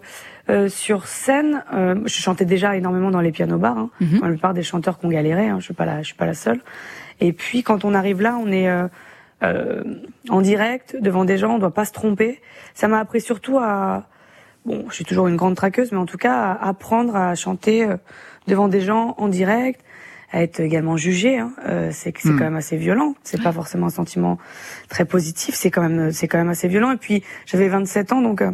[0.49, 1.63] euh, sur scène.
[1.73, 3.77] Euh, je chantais déjà énormément dans les pianos bars.
[3.77, 4.19] Hein, Mhm.
[4.21, 5.47] la plupart des chanteurs qui ont galéré.
[5.47, 6.61] Hein, je suis pas la, je suis pas la seule.
[7.19, 9.83] Et puis quand on arrive là, on est euh,
[10.29, 12.41] en direct devant des gens, on doit pas se tromper.
[12.73, 14.07] Ça m'a appris surtout à
[14.65, 17.87] bon, je suis toujours une grande traqueuse, mais en tout cas à apprendre à chanter
[18.47, 19.81] devant des gens en direct,
[20.31, 21.39] à être également jugé.
[21.39, 21.51] Hein.
[21.67, 22.37] Euh, c'est c'est hmm.
[22.37, 23.15] quand même assez violent.
[23.23, 24.37] C'est pas forcément un sentiment
[24.89, 25.55] très positif.
[25.55, 26.91] C'est quand même c'est quand même assez violent.
[26.91, 28.51] Et puis j'avais 27 ans, donc euh,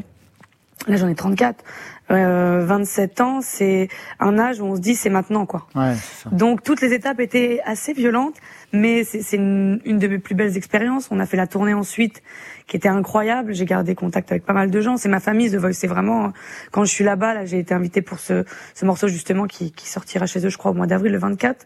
[0.87, 1.63] là j'en ai 34.
[2.11, 3.87] Euh, 27 ans, c'est
[4.19, 5.65] un âge où on se dit c'est maintenant quoi.
[5.73, 6.29] Ouais, ça.
[6.29, 8.35] Donc toutes les étapes étaient assez violentes,
[8.73, 11.07] mais c'est une, une, de mes plus belles expériences.
[11.09, 12.21] On a fait la tournée ensuite,
[12.67, 13.55] qui était incroyable.
[13.55, 14.97] J'ai gardé contact avec pas mal de gens.
[14.97, 15.73] C'est ma famille The Voice.
[15.73, 16.31] C'est vraiment
[16.71, 19.89] quand je suis là-bas, là, j'ai été invitée pour ce, ce morceau justement qui, qui,
[19.89, 21.65] sortira chez eux, je crois, au mois d'avril, le 24.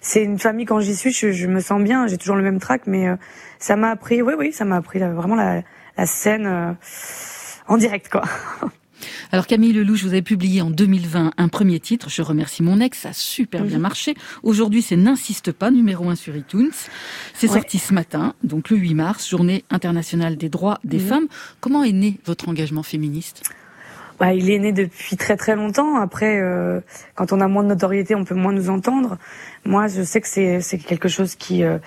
[0.00, 2.06] C'est une famille quand j'y suis, je, je, me sens bien.
[2.06, 3.16] J'ai toujours le même track, mais euh,
[3.58, 4.22] ça m'a appris.
[4.22, 5.62] Oui, oui, ça m'a appris vraiment la,
[5.96, 6.72] la scène euh,
[7.68, 8.22] en direct, quoi.
[9.32, 13.00] Alors Camille Lelouch, vous avez publié en 2020 un premier titre, Je remercie mon ex,
[13.00, 13.82] ça a super bien mhm.
[13.82, 14.14] marché.
[14.42, 16.70] Aujourd'hui, c'est N'insiste pas, numéro 1 sur iTunes.
[17.34, 21.06] C'est sorti ce matin, donc le 8 mars, journée internationale des droits des mhm.
[21.06, 21.26] femmes.
[21.60, 23.42] Comment est né votre engagement féministe?
[24.20, 25.96] Bah, il est né depuis très très longtemps.
[25.96, 26.80] Après, euh,
[27.16, 29.18] quand on a moins de notoriété, on peut moins nous entendre.
[29.64, 31.78] Moi, je sais que c'est quelque chose qui euh,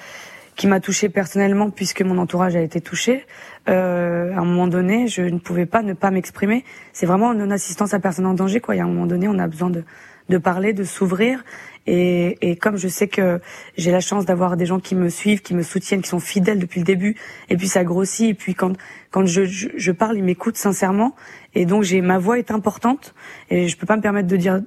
[0.55, 3.25] qui m'a touchée personnellement puisque mon entourage a été touché.
[3.67, 6.63] Euh, à un moment donné, je ne pouvais pas ne pas m'exprimer.
[6.93, 8.59] C'est vraiment une assistance à personne en danger.
[8.59, 8.75] Quoi.
[8.75, 9.83] Il y un moment donné, on a besoin de,
[10.29, 11.43] de parler, de s'ouvrir.
[11.87, 13.39] Et, et, comme je sais que
[13.77, 16.57] j'ai la chance d'avoir des gens qui me suivent, qui me soutiennent, qui sont fidèles
[16.57, 17.15] depuis le début,
[17.49, 18.29] et puis ça grossit.
[18.29, 18.73] Et puis quand
[19.11, 21.15] quand je, je, je parle, ils m'écoutent sincèrement.
[21.53, 23.13] Et donc j'ai ma voix est importante
[23.49, 24.61] et je peux pas me permettre de dire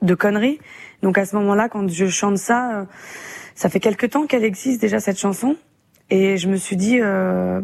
[0.00, 0.60] de conneries.
[1.02, 2.84] Donc à ce moment-là, quand je chante ça, euh,
[3.54, 5.56] ça fait quelque temps qu'elle existe déjà cette chanson.
[6.10, 7.60] Et je me suis dit, euh,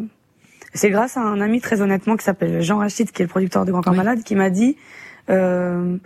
[0.74, 3.64] c'est grâce à un ami très honnêtement qui s'appelle Jean Rachid, qui est le producteur
[3.64, 4.76] de Grand Corps Malade, qui m'a dit
[5.30, 5.97] euh,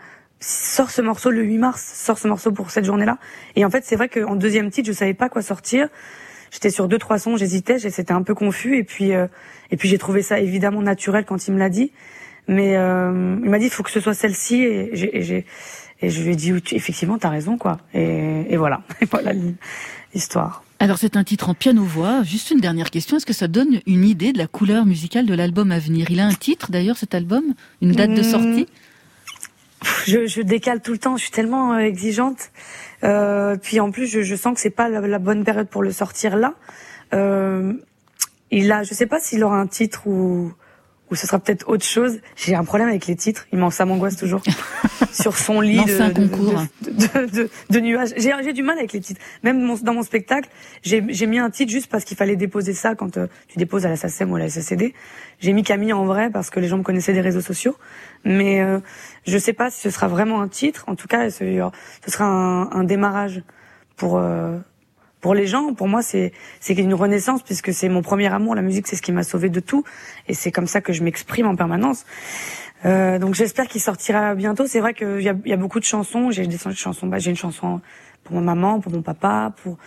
[0.40, 3.18] sors ce morceau le 8 mars, sors ce morceau pour cette journée-là.
[3.56, 5.88] Et en fait, c'est vrai qu'en deuxième titre, je savais pas quoi sortir.
[6.50, 8.76] J'étais sur deux trois sons, j'hésitais, c'était un peu confus.
[8.76, 9.26] Et puis euh,
[9.70, 11.92] et puis j'ai trouvé ça évidemment naturel quand il me l'a dit.
[12.48, 15.46] Mais euh, il m'a dit il faut que ce soit celle-ci et j'ai
[16.02, 17.78] et je lui ai dit effectivement t'as raison quoi.
[17.94, 19.32] Et, et voilà, et voilà
[20.12, 20.64] l'histoire.
[20.78, 22.24] Alors c'est un titre en piano-voix.
[22.24, 25.34] Juste une dernière question, est-ce que ça donne une idée de la couleur musicale de
[25.34, 26.10] l'album à venir?
[26.10, 27.54] Il a un titre d'ailleurs cet album?
[27.80, 28.24] Une date de hmm.
[28.24, 28.66] sortie?
[30.06, 32.50] Je, je, décale tout le temps, je suis tellement euh, exigeante.
[33.04, 35.92] Euh, puis en plus, je, je sens que c'est pas la, bonne période pour le
[35.92, 36.54] sortir là.
[37.14, 37.72] Euh,
[38.50, 40.52] il a, je sais pas s'il aura un titre ou
[41.12, 42.20] ou ce sera peut-être autre chose.
[42.36, 44.40] J'ai un problème avec les titres, il ça m'angoisse toujours.
[45.12, 46.62] Sur son lit de, concours.
[46.80, 48.14] De, de, nuages.
[48.16, 49.20] J'ai du mal avec les titres.
[49.42, 50.48] Même dans mon spectacle,
[50.82, 53.90] j'ai mis un titre juste parce qu'il fallait déposer ça quand euh, tu déposes à
[53.90, 54.94] la SACEM ou à la SACD.
[55.38, 57.76] J'ai mis Camille en vrai parce que les gens me connaissaient des réseaux sociaux.
[58.24, 58.78] Mais euh,
[59.26, 60.84] je sais pas si ce sera vraiment un titre.
[60.86, 61.44] En tout cas, ce,
[62.06, 63.42] ce sera un, un démarrage
[63.96, 64.16] pour...
[64.16, 64.58] Euh,
[65.22, 68.54] pour les gens, pour moi, c'est c'est une renaissance puisque c'est mon premier amour.
[68.56, 69.84] La musique, c'est ce qui m'a sauvé de tout,
[70.28, 72.04] et c'est comme ça que je m'exprime en permanence.
[72.84, 74.66] Euh, donc j'espère qu'il sortira bientôt.
[74.66, 76.32] C'est vrai qu'il y a, y a beaucoup de chansons.
[76.32, 77.06] J'ai des chansons.
[77.06, 77.80] Bah, j'ai une chanson
[78.24, 79.78] pour ma maman, pour mon papa, pour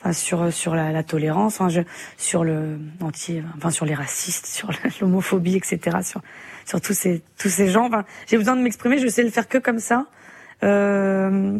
[0.00, 1.82] enfin, sur sur la, la tolérance, enfin, je,
[2.16, 4.70] sur le anti, enfin sur les racistes, sur
[5.02, 5.98] l'homophobie, etc.
[6.02, 6.22] Sur
[6.64, 7.88] sur tous ces tous ces gens.
[7.88, 8.96] Enfin, j'ai besoin de m'exprimer.
[8.98, 10.06] Je sais le faire que comme ça.
[10.62, 11.58] Euh,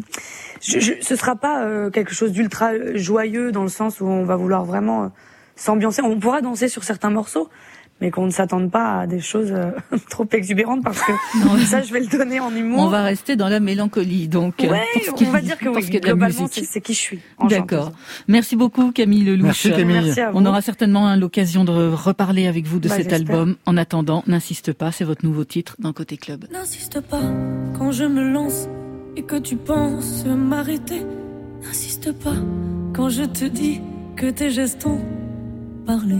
[0.61, 4.25] je, je, ce sera pas euh, quelque chose d'ultra joyeux dans le sens où on
[4.25, 5.07] va vouloir vraiment euh,
[5.55, 6.01] s'ambiancer.
[6.01, 7.49] On pourra danser sur certains morceaux,
[8.01, 9.71] mais qu'on ne s'attende pas à des choses euh,
[10.09, 11.11] trop exubérantes parce que
[11.65, 12.79] ça, je vais le donner en humour.
[12.79, 14.55] On va rester dans la mélancolie, donc.
[14.59, 14.85] Ouais,
[15.21, 17.19] on va dire que oui, globalement, c'est qui je suis.
[17.47, 17.93] D'accord.
[18.27, 19.43] Merci beaucoup, Camille Lelouch.
[19.43, 20.01] Merci, Camille.
[20.03, 23.55] Merci on aura certainement l'occasion de reparler avec vous de bah, cet album.
[23.65, 26.45] En attendant, n'insiste pas, c'est votre nouveau titre dans Côté Club.
[26.51, 27.21] N'insiste pas
[27.77, 28.67] quand je me lance
[29.15, 31.05] et que tu penses m'arrêter?
[31.61, 32.35] N'insiste pas
[32.93, 33.81] quand je te dis
[34.15, 35.01] que tes gestes ont
[35.85, 36.17] parlé.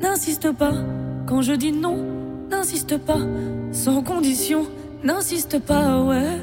[0.00, 0.74] N'insiste pas
[1.26, 1.96] quand je dis non.
[2.50, 3.20] N'insiste pas
[3.72, 4.66] sans condition.
[5.02, 6.40] N'insiste pas, ouais.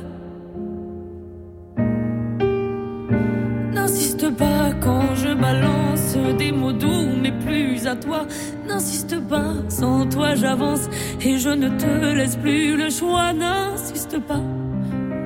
[3.73, 8.25] N'insiste pas quand je balance des mots doux, mais plus à toi.
[8.67, 10.89] N'insiste pas, sans toi j'avance
[11.21, 13.33] et je ne te laisse plus le choix.
[13.33, 14.41] N'insiste pas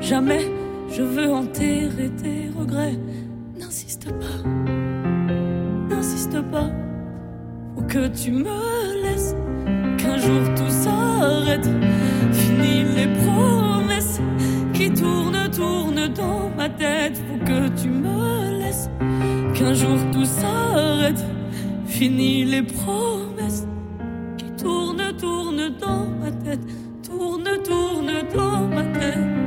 [0.07, 0.51] Jamais
[0.91, 2.99] je veux enterrer tes regrets.
[3.59, 4.47] N'insiste pas,
[5.89, 6.69] n'insiste pas.
[7.75, 9.35] Faut que tu me laisses,
[9.97, 11.67] qu'un jour tout s'arrête.
[12.31, 14.21] Fini les promesses
[14.73, 17.17] qui tournent, tournent dans ma tête.
[17.27, 18.91] Faut que tu me laisses,
[19.55, 21.25] qu'un jour tout s'arrête.
[21.87, 23.65] Fini les promesses
[24.37, 26.61] qui tournent, tournent dans ma tête.
[27.01, 29.44] Tourne, tourne dans ma tête.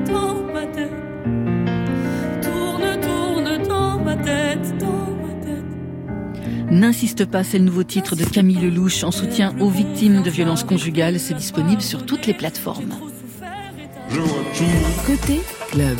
[2.42, 6.70] Tourne, tourne dans ma tête, dans ma tête.
[6.70, 10.64] N'insiste pas, c'est le nouveau titre de Camille Lelouch en soutien aux victimes de violences
[10.64, 11.18] conjugales.
[11.18, 12.94] C'est disponible sur toutes les plateformes.
[15.06, 15.98] Côté club.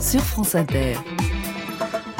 [0.00, 0.94] Sur France Inter.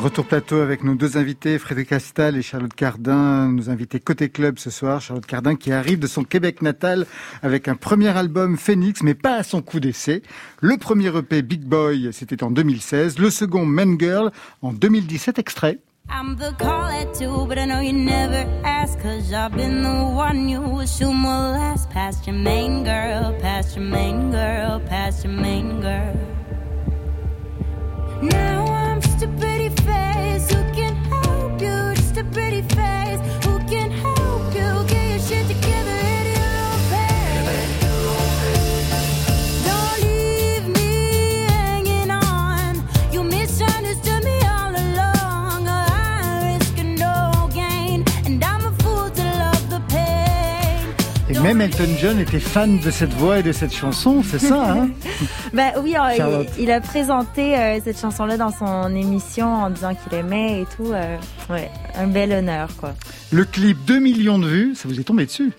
[0.04, 4.58] Retour plateau avec nos deux invités, Frédéric Castal et Charlotte Cardin, nos invités côté club
[4.58, 5.00] ce soir.
[5.00, 7.06] Charlotte Cardin qui arrive de son Québec natal
[7.42, 10.22] avec un premier album Phoenix, mais pas à son coup d'essai.
[10.60, 13.18] Le premier EP Big Boy, c'était en 2016.
[13.18, 14.30] Le second Men Girl
[14.60, 15.78] en 2017, extrait.
[16.10, 19.00] I'm the call at two, but I know you never ask.
[19.00, 21.88] Cause I've been the one you assume will last.
[21.88, 26.14] Past your main girl, past your main girl, past your main girl.
[28.20, 28.83] Now
[51.44, 54.88] même Elton John était fan de cette voix et de cette chanson, c'est ça, hein
[55.52, 55.94] Bah oui,
[56.58, 60.90] il a présenté euh, cette chanson-là dans son émission en disant qu'il aimait et tout.
[60.90, 61.18] euh,
[61.50, 62.94] ouais, un bel honneur, quoi.
[63.30, 65.52] Le clip 2 millions de vues, ça vous est tombé dessus?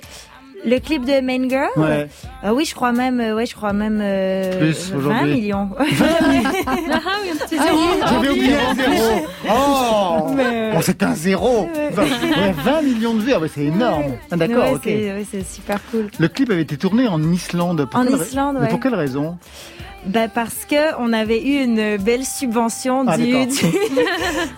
[0.66, 2.07] Le clip de Main Girl Ouais.
[2.43, 5.34] Ah oui, je crois même, euh, ouais, je crois même euh, Plus, 20 aujourd'hui.
[5.36, 5.70] millions.
[5.78, 7.80] Ah oui, un petit zéro.
[8.07, 10.28] J'avais oublié un zéro Oh
[10.74, 14.38] Bon, c'est un zéro 20, ouais, 20 millions de vues, ah ouais, c'est énorme Ah,
[14.38, 15.26] D'accord, Ouais, ok.
[15.32, 16.07] c'est super cool.
[16.20, 17.88] Le clip avait été tourné en Islande.
[17.89, 18.68] Pour En quelle Islande, Mais.
[18.70, 19.38] Pour quelle raison?
[20.06, 23.56] Ben parce que on avait eu une belle subvention Ah, du, du,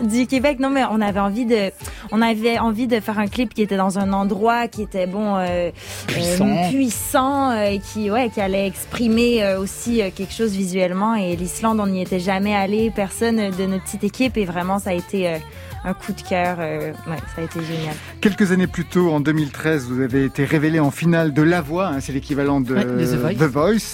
[0.08, 0.58] du Québec.
[0.60, 1.70] Non mais on avait envie de,
[2.12, 5.36] on avait envie de faire un clip qui était dans un endroit qui était bon,
[5.36, 5.70] euh,
[6.06, 6.46] Puissant.
[6.48, 11.14] euh, puissant, euh, et qui ouais, qui allait exprimer euh, aussi euh, quelque chose visuellement.
[11.14, 14.90] Et l'Islande, on n'y était jamais allé, personne de notre petite équipe, et vraiment ça
[14.90, 15.36] a été euh,
[15.84, 16.56] un coup de cœur.
[16.60, 17.94] euh, ouais, ça a été génial.
[18.20, 21.86] Quelques années plus tôt, en 2013, vous avez été révélé en finale de La Voix,
[21.88, 23.46] hein, c'est l'équivalent de Ouais, The Voice.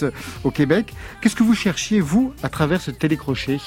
[0.02, 0.10] Voice
[0.44, 0.92] au Québec.
[1.20, 3.58] Qu'est-ce que vous cherchiez, vous, à travers ce télécrochet?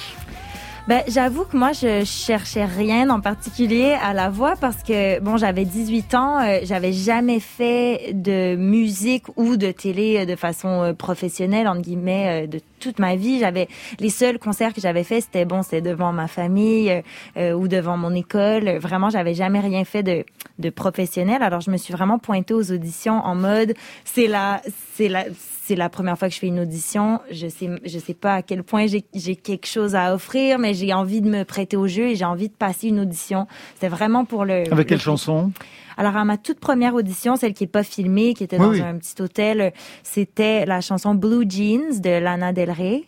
[0.88, 5.36] Ben, j'avoue que moi, je cherchais rien en particulier à la voix parce que, bon,
[5.36, 10.84] j'avais 18 ans, euh, j'avais jamais fait de musique ou de télé euh, de façon
[10.84, 13.38] euh, professionnelle, entre guillemets, de toute ma vie.
[13.38, 13.68] J'avais,
[14.00, 17.02] les seuls concerts que j'avais fait, c'était bon, c'était devant ma famille
[17.36, 18.78] ou devant mon école.
[18.78, 20.24] Vraiment, j'avais jamais rien fait de,
[20.58, 21.42] de professionnel.
[21.42, 23.74] Alors, je me suis vraiment pointée aux auditions en mode,
[24.06, 24.62] c'est la,
[24.94, 25.26] c'est la,
[25.68, 27.20] c'est la première fois que je fais une audition.
[27.30, 30.94] Je sais, je sais pas à quel point j'ai, quelque chose à offrir, mais j'ai
[30.94, 33.46] envie de me prêter au jeu et j'ai envie de passer une audition.
[33.74, 34.64] C'était vraiment pour le.
[34.72, 35.52] Avec quelle le- chanson?
[35.98, 38.80] Alors, à ma toute première audition, celle qui est pas filmée, qui était dans oui.
[38.80, 43.04] un petit hôtel, c'était la chanson Blue Jeans de Lana Del Rey.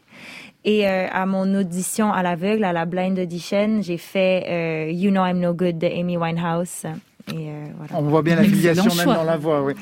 [0.65, 5.11] Et euh, à mon audition à l'aveugle, à la blind audition, j'ai fait euh, You
[5.11, 6.85] Know I'm No Good de Amy Winehouse.
[7.35, 7.93] Et euh, voilà.
[7.95, 9.15] On voit bien la filiation même choix.
[9.15, 9.75] dans la voix, oui.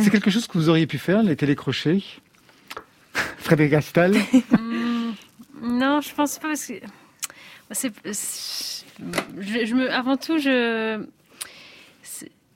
[0.00, 2.02] C'est quelque chose que vous auriez pu faire, les télécrochets
[3.38, 4.16] Frédéric Astal
[4.52, 5.14] Hum,
[5.62, 6.74] non, je pense pas parce que
[7.70, 11.04] je, je me, avant tout, je,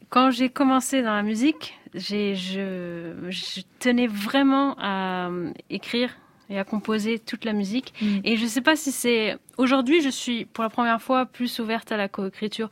[0.09, 6.11] quand j'ai commencé dans la musique, j'ai, je, je tenais vraiment à euh, écrire
[6.51, 7.95] et à composer toute la musique.
[8.01, 8.18] Mm.
[8.24, 11.93] Et je sais pas si c'est aujourd'hui, je suis pour la première fois plus ouverte
[11.93, 12.68] à la coécriture.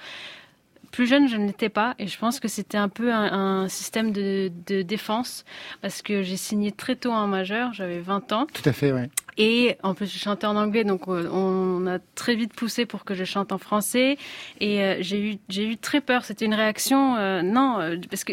[0.91, 3.32] Plus jeune, je ne l'étais pas, et je pense que c'était un peu un,
[3.62, 5.45] un système de, de défense,
[5.82, 9.03] parce que j'ai signé très tôt en majeur, j'avais 20 ans, Tout à fait, oui.
[9.38, 13.05] et en plus, je chantais en anglais, donc euh, on a très vite poussé pour
[13.05, 14.18] que je chante en français.
[14.61, 16.24] Et euh, j'ai eu, j'ai eu très peur.
[16.24, 17.78] C'était une réaction, euh, non,
[18.11, 18.32] parce que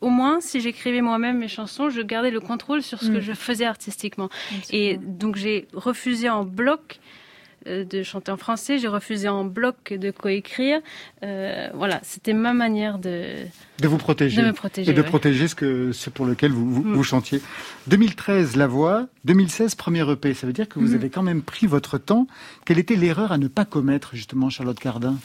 [0.00, 3.20] au moins, si j'écrivais moi-même mes chansons, je gardais le contrôle sur ce que Mm.
[3.20, 4.28] je faisais artistiquement.
[4.70, 6.98] Et donc j'ai refusé en bloc
[7.66, 10.80] de chanter en français, j'ai refusé en bloc de coécrire.
[11.22, 13.24] Euh, voilà, c'était ma manière de,
[13.80, 14.40] De vous protéger.
[14.40, 14.90] de me protéger.
[14.90, 15.06] Et de ouais.
[15.06, 16.94] protéger ce que c'est pour lequel vous, vous, Mm.
[16.94, 17.40] vous chantiez.
[17.88, 19.06] 2013, La Voix.
[19.24, 20.34] 2016, premier EP.
[20.34, 20.94] Ça veut dire que vous Mhm.
[20.94, 22.26] avez quand même pris votre temps.
[22.64, 25.16] Quelle était l'erreur à ne pas commettre, justement, Charlotte Cardin?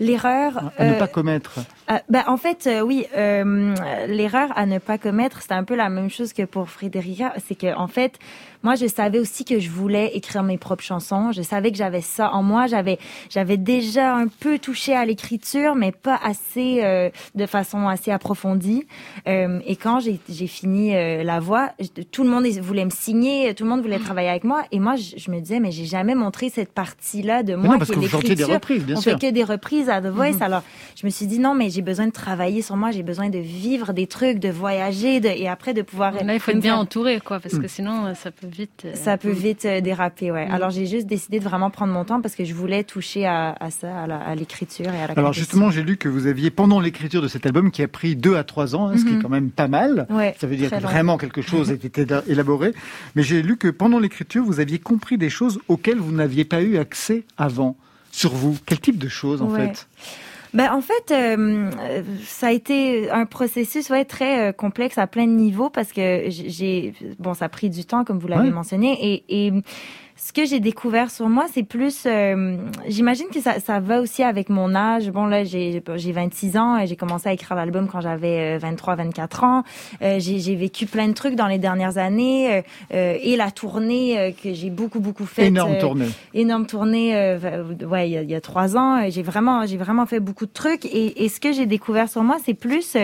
[0.00, 0.72] L'erreur.
[0.76, 1.60] À ne euh, pas commettre.
[1.90, 3.74] Euh, ben, en fait, euh, oui, euh,
[4.08, 7.32] l'erreur à ne pas commettre, c'est un peu la même chose que pour Frédérica.
[7.46, 8.18] C'est que, en fait,
[8.64, 11.32] moi, je savais aussi que je voulais écrire mes propres chansons.
[11.32, 12.66] Je savais que j'avais ça en moi.
[12.66, 12.98] J'avais,
[13.28, 18.86] j'avais déjà un peu touché à l'écriture, mais pas assez, euh, de façon assez approfondie.
[19.28, 21.72] Euh, et quand j'ai, j'ai fini euh, la voix,
[22.10, 24.62] tout le monde voulait me signer, tout le monde voulait travailler avec moi.
[24.72, 27.72] Et moi, je, je me disais, mais j'ai jamais montré cette partie-là de Mais moi
[27.74, 29.12] non, parce qui que vous des reprises, bien On sûr.
[29.12, 30.40] fait que des reprises à The Voice.
[30.40, 30.62] Alors,
[30.96, 33.38] je me suis dit non, mais j'ai besoin de travailler sur moi, j'ai besoin de
[33.38, 36.14] vivre des trucs, de voyager, de, et après de pouvoir.
[36.14, 38.86] Là, il faut être bien entouré, quoi, parce que sinon, ça peut vite.
[38.94, 40.46] Ça peut vite déraper, ouais.
[40.50, 43.54] Alors j'ai juste décidé de vraiment prendre mon temps parce que je voulais toucher à,
[43.60, 45.14] à ça, à l'écriture et à la.
[45.14, 48.16] Alors justement, j'ai lu que vous aviez pendant l'écriture de cet album qui a pris
[48.16, 50.06] deux à trois ans, hein, ce qui est quand même pas mal.
[50.10, 52.72] Ouais, ça veut dire que vraiment quelque chose a été élaboré.
[53.14, 56.62] Mais j'ai lu que pendant l'écriture, vous aviez compris des choses auxquelles vous n'aviez pas
[56.62, 57.76] eu accès avant
[58.10, 58.56] sur vous.
[58.66, 59.88] Quel type de choses en fait?
[60.54, 61.70] Ben, en fait, euh,
[62.24, 66.26] ça a été un processus ouais, très euh, complexe à plein de niveaux parce que
[66.28, 69.52] j'ai bon, ça a pris du temps comme vous l'avez mentionné et, et
[70.24, 72.56] ce que j'ai découvert sur moi, c'est plus, euh,
[72.88, 75.10] j'imagine que ça, ça va aussi avec mon âge.
[75.10, 78.94] Bon là, j'ai j'ai 26 ans et j'ai commencé à écrire l'album quand j'avais 23,
[78.94, 79.64] euh, 24 ans.
[80.00, 82.64] Euh, j'ai vécu plein de trucs dans les dernières années
[82.94, 85.48] euh, et la tournée que j'ai beaucoup beaucoup faite.
[85.48, 86.08] Énorme tournée.
[86.32, 87.12] Énorme tournée.
[87.86, 90.46] ouais, il y, a, il y a trois ans, j'ai vraiment j'ai vraiment fait beaucoup
[90.46, 92.96] de trucs et, et ce que j'ai découvert sur moi, c'est plus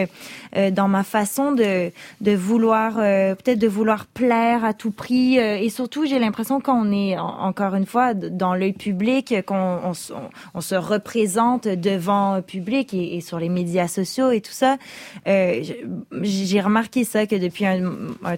[0.73, 1.91] dans ma façon de
[2.23, 7.10] de vouloir peut-être de vouloir plaire à tout prix et surtout j'ai l'impression qu'on est
[7.19, 9.81] encore une fois dans l'œil public, qu'on
[10.55, 14.77] on, se représente devant le public et, sur les médias sociaux et tout ça.
[15.27, 15.63] Euh,
[16.23, 17.83] j'ai remarqué ça que depuis un,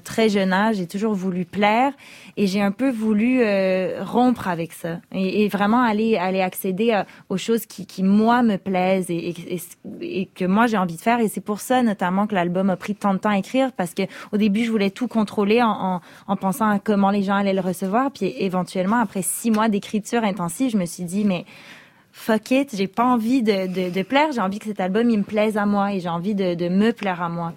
[0.03, 1.93] très jeune âge, j'ai toujours voulu plaire
[2.37, 7.37] et j'ai un peu voulu euh, rompre avec ça et, vraiment aller aller accéder aux
[7.37, 9.35] choses qui, moi me plaisent et,
[10.35, 12.95] que moi j'ai envie de faire et c'est pour ça notamment que l'album a pris
[12.95, 14.03] tant de temps à écrire parce que
[14.33, 17.53] au début je voulais tout contrôler en, en, en pensant à comment les gens allaient
[17.53, 21.45] le recevoir puis éventuellement après six mois d'écriture intensive je me suis dit mais
[22.13, 25.57] fuck it, j'ai pas envie de, plaire, j'ai envie que cet album il me plaise
[25.57, 27.53] à moi et j'ai envie de, me plaire à moi.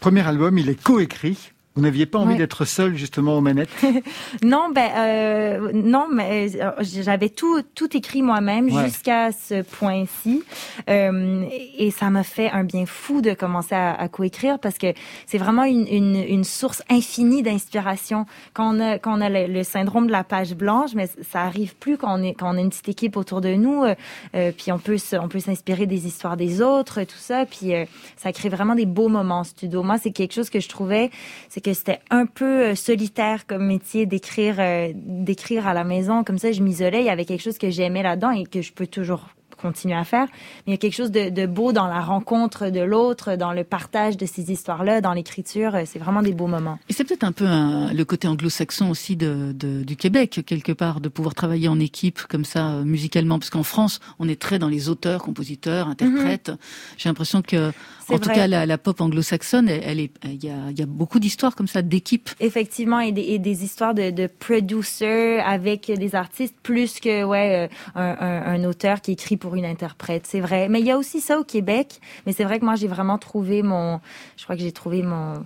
[0.00, 3.70] Premier album, il est coécrit vous n'aviez pas envie d'être seul justement aux manettes?
[4.42, 10.42] Non, ben euh, non, mais euh, j'avais tout tout écrit moi-même jusqu'à ce point-ci,
[10.88, 11.44] euh,
[11.78, 14.92] et ça m'a fait un bien fou de commencer à, à coécrire parce que
[15.26, 18.26] c'est vraiment une, une, une, source infinie d'inspiration.
[18.52, 21.74] Quand on a quand on a le, syndrome de la page blanche, mais ça arrive
[21.76, 23.94] plus quand on est quand on a une petite équipe autour de nous, euh,
[24.34, 27.84] euh puis on peut on peut s'inspirer des histoires des autres, tout ça, puis euh,
[28.16, 29.82] ça crée vraiment des beaux moments en studio.
[29.82, 31.10] Moi, c'est quelque chose que je trouvais,
[31.48, 36.24] c'est que c'était un peu euh, solitaire comme métier d'écrire euh, d'écrire à la maison
[36.24, 38.72] comme ça je m'isolais il y avait quelque chose que j'aimais là-dedans et que je
[38.72, 39.28] peux toujours
[39.62, 40.26] continuer à faire.
[40.66, 43.52] Mais il y a quelque chose de, de beau dans la rencontre de l'autre, dans
[43.52, 45.76] le partage de ces histoires-là, dans l'écriture.
[45.86, 46.78] C'est vraiment des beaux moments.
[46.88, 50.72] Et c'est peut-être un peu un, le côté anglo-saxon aussi de, de, du Québec, quelque
[50.72, 53.38] part, de pouvoir travailler en équipe comme ça, euh, musicalement.
[53.38, 56.48] Parce qu'en France, on est très dans les auteurs, compositeurs, interprètes.
[56.48, 56.56] Mhm.
[56.98, 57.72] J'ai l'impression que,
[58.12, 60.86] en tout cas, la, la pop anglo-saxonne, elle, est, il y a, il y a
[60.86, 62.30] beaucoup d'histoires comme ça, d'équipes.
[62.40, 67.68] Effectivement, et des, et des histoires de, de producers avec des artistes, plus que ouais,
[67.68, 70.68] euh, un, un, un auteur qui écrit pour une interprète, c'est vrai.
[70.68, 72.00] Mais il y a aussi ça au Québec.
[72.26, 74.00] Mais c'est vrai que moi, j'ai vraiment trouvé mon,
[74.36, 75.44] je crois que j'ai trouvé mon,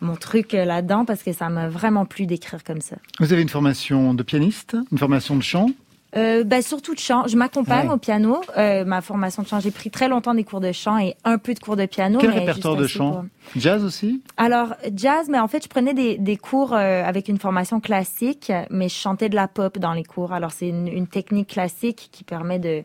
[0.00, 2.96] mon truc là-dedans parce que ça m'a vraiment plu d'écrire comme ça.
[3.18, 5.70] Vous avez une formation de pianiste, une formation de chant
[6.16, 7.26] euh, bah, surtout de chant.
[7.28, 8.40] Je m'accompagne au piano.
[8.56, 11.38] Euh, ma formation de chant, j'ai pris très longtemps des cours de chant et un
[11.38, 12.18] peu de cours de piano.
[12.20, 13.24] Quel répertoire de chant
[13.56, 17.38] Jazz aussi Alors jazz, mais en fait, je prenais des, des cours euh, avec une
[17.38, 20.32] formation classique, mais je chantais de la pop dans les cours.
[20.32, 22.82] Alors c'est une, une technique classique qui permet de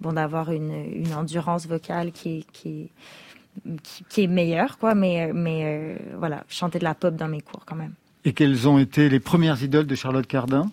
[0.00, 2.90] bon d'avoir une, une endurance vocale qui est, qui
[4.08, 4.94] qui, est meilleure, quoi.
[4.94, 7.94] Mais mais euh, voilà, chanter de la pop dans mes cours quand même.
[8.24, 10.70] Et quelles ont été les premières idoles de Charlotte Cardin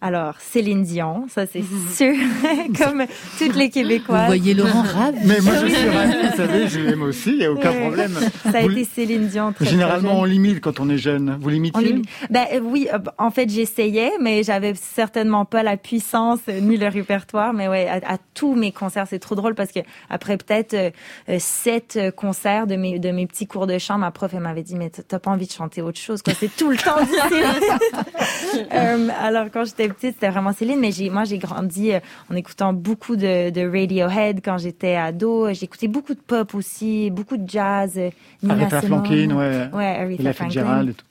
[0.00, 2.14] alors, Céline Dion, ça c'est sûr,
[2.78, 3.04] comme
[3.38, 4.20] toutes les Québécoises.
[4.20, 5.18] Vous voyez Laurent ravi.
[5.24, 8.12] Mais moi je suis ravi, vous savez, je l'aime aussi, il n'y a aucun problème.
[8.42, 9.52] Ça a été Céline Dion.
[9.52, 11.36] Très, Généralement, on limite quand on est jeune.
[11.40, 16.40] Vous limitez Ben euh, oui, euh, en fait j'essayais, mais j'avais certainement pas la puissance
[16.48, 17.54] ni le répertoire.
[17.54, 19.80] Mais ouais, à, tous mes concerts, c'est trop drôle parce que
[20.10, 24.32] après peut-être euh, sept concerts de mes de mes petits cours de chant, ma prof
[24.34, 26.76] elle m'avait dit mais t'as pas envie de chanter autre chose quoi C'est tout le
[26.76, 28.66] temps difficile.
[28.72, 32.72] euh, alors quand j'étais c'était vraiment Céline, mais j'ai, moi, j'ai grandi euh, en écoutant
[32.72, 35.52] beaucoup de, de Radiohead quand j'étais ado.
[35.52, 37.94] J'écoutais beaucoup de pop aussi, beaucoup de jazz.
[37.96, 38.10] Euh,
[38.48, 39.68] Aretha Franklin, ouais.
[39.72, 40.88] Ouais, Aretha Franklin.
[40.88, 41.04] et tout.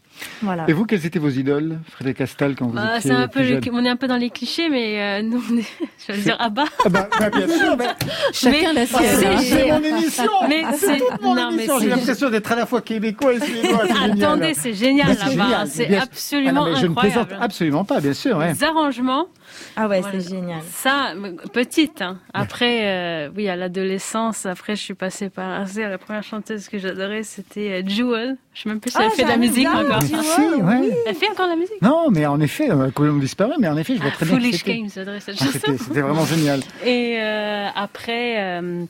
[0.68, 3.62] Et vous, quelles étaient vos idoles, Frédéric Castal, quand vous bah, étiez un peu jeune
[3.72, 5.66] On est un peu dans les clichés, mais euh, nous, on est,
[6.08, 6.66] je vais dire Abba.
[6.86, 7.96] Ah bah, bah, bien sûr, bah,
[8.32, 9.38] chacun la sienne.
[9.40, 10.32] C'est mon émission.
[10.48, 11.80] Mais c'est toute mon non, émission.
[11.80, 13.86] J'ai l'impression d'être à la fois québécois et suédois.
[14.04, 15.66] Attendez, c'est génial là-bas.
[15.68, 16.82] C'est absolument ah non, incroyable.
[16.82, 18.38] Je ne plaisante absolument pas, bien sûr.
[18.38, 18.54] Ouais.
[18.54, 19.28] Les arrangements.
[19.76, 20.62] Ah ouais, c'est génial.
[20.72, 21.14] Ça,
[21.54, 22.02] petite.
[22.02, 22.20] Hein.
[22.34, 25.66] Après, euh, oui, à l'adolescence, après, je suis passée par.
[25.76, 28.38] La première chanteuse que j'adorais, c'était euh, Jewel.
[28.54, 30.02] Je sais même plus si elle ah, fait de la musique encore.
[30.02, 30.90] Jewel, ouais.
[31.06, 31.82] Elle fait encore de la musique?
[31.82, 34.36] Non, mais en effet, euh, Colombe disparaît, mais en effet, je vois très bien.
[34.36, 35.76] Foolish Games, j'adorais cette chanson.
[35.78, 36.62] C'était vraiment génial.
[36.86, 38.42] Et euh, après.
[38.42, 38.86] Euh,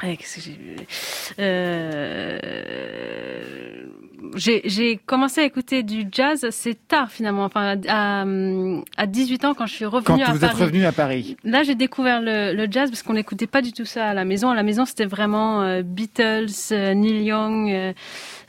[0.00, 0.56] Ouais, qu'est-ce que j'ai
[1.40, 2.38] euh,
[4.38, 8.24] j'ai commencé à écouter du jazz c'est tard finalement enfin à,
[8.96, 10.62] à 18 ans quand je suis revenue Quand à vous êtes Paris.
[10.62, 11.36] revenu à Paris.
[11.44, 14.24] Là, j'ai découvert le, le jazz parce qu'on n'écoutait pas du tout ça à la
[14.24, 14.50] maison.
[14.50, 17.92] À la maison, c'était vraiment euh, Beatles, euh, Neil Young euh,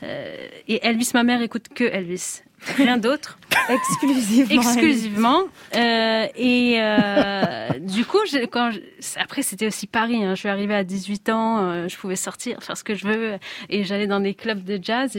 [0.02, 0.36] euh,
[0.68, 1.10] et Elvis.
[1.14, 2.42] Ma mère écoute que Elvis,
[2.76, 3.38] rien d'autre.
[3.68, 4.62] Exclusivement.
[4.62, 5.40] Exclusivement.
[5.76, 8.18] Euh, et euh, du coup,
[8.50, 8.80] quand je-
[9.18, 10.24] après c'était aussi Paris.
[10.24, 13.06] Hein, je suis arrivée à 18 ans, euh, je pouvais sortir, faire ce que je
[13.06, 13.38] veux,
[13.68, 15.16] et j'allais dans des clubs de jazz.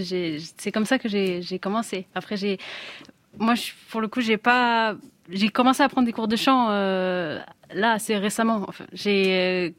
[0.57, 2.07] C'est comme ça que j'ai commencé.
[2.15, 2.57] Après, j'ai,
[3.37, 4.95] moi, je, pour le coup, j'ai pas,
[5.29, 7.39] j'ai commencé à prendre des cours de chant euh,
[7.73, 8.65] là assez récemment.
[8.67, 9.69] Enfin, j'ai euh,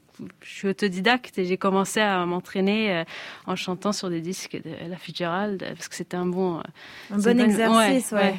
[0.42, 3.04] je suis autodidacte et j'ai commencé à m'entraîner euh,
[3.46, 6.60] en chantant sur des disques de la Fitzgerald parce que c'était un bon euh,
[7.12, 8.34] Un c'est bon bonne- exercice, ouais.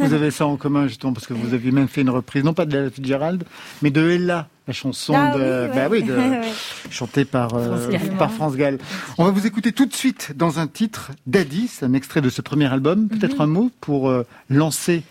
[0.00, 2.54] Vous avez ça en commun justement parce que vous aviez même fait une reprise, non
[2.54, 3.44] pas de la Fitzgerald,
[3.82, 5.68] mais de Ella, la chanson Ah de, oui, ouais.
[5.74, 6.16] bah oui, de,
[6.90, 8.16] chantée par euh, France Gall.
[8.16, 8.78] par France Gall.
[9.18, 12.30] On va vous écouter tout de suite dans un titre, Daddy, c'est un extrait de
[12.30, 13.08] ce premier album.
[13.08, 13.42] Peut-être Mhm.
[13.42, 15.02] un mot pour euh, lancer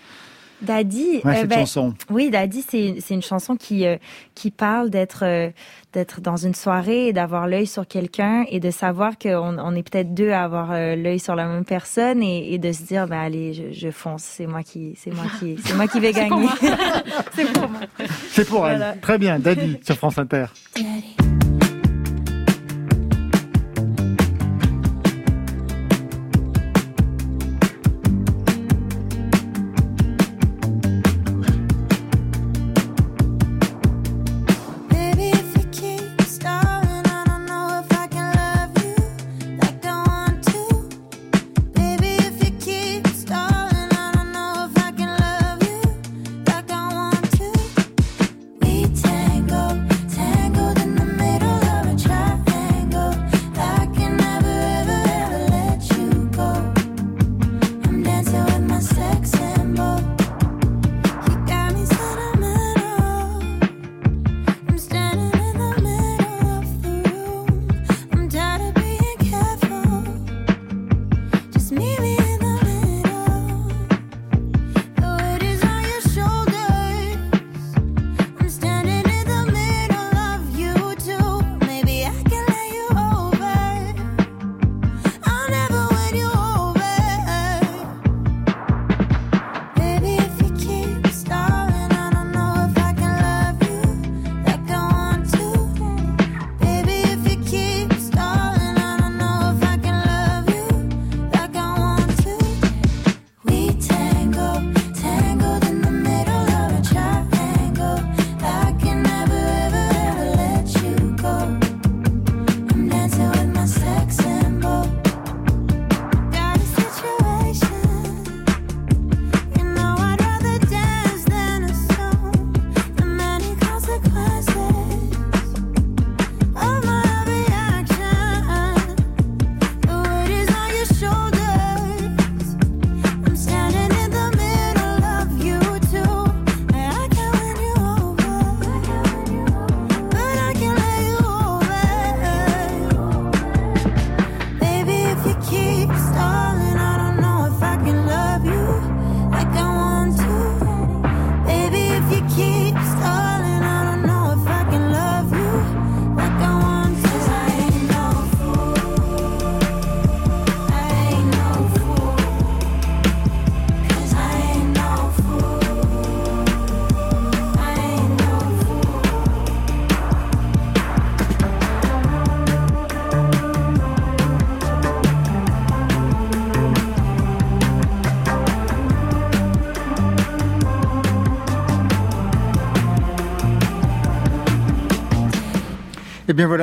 [0.62, 1.94] Daddy, ouais, euh, cette ben, chanson.
[2.10, 3.98] Oui, Daddy, c'est c'est une chanson qui euh,
[4.36, 5.50] qui parle d'être euh,
[5.94, 9.84] d'être dans une soirée et d'avoir l'œil sur quelqu'un et de savoir qu'on on est
[9.84, 13.08] peut-être deux à avoir euh, l'œil sur la même personne et, et de se dire
[13.08, 16.14] ben allez, je, je fonce, c'est moi qui c'est moi qui c'est moi qui vais
[16.14, 16.48] gagner.
[17.34, 17.80] c'est pour moi.
[18.30, 18.78] C'est pour elle.
[18.78, 18.94] Voilà.
[18.94, 20.46] Très bien, Daddy sur France Inter.
[20.76, 21.16] Baby,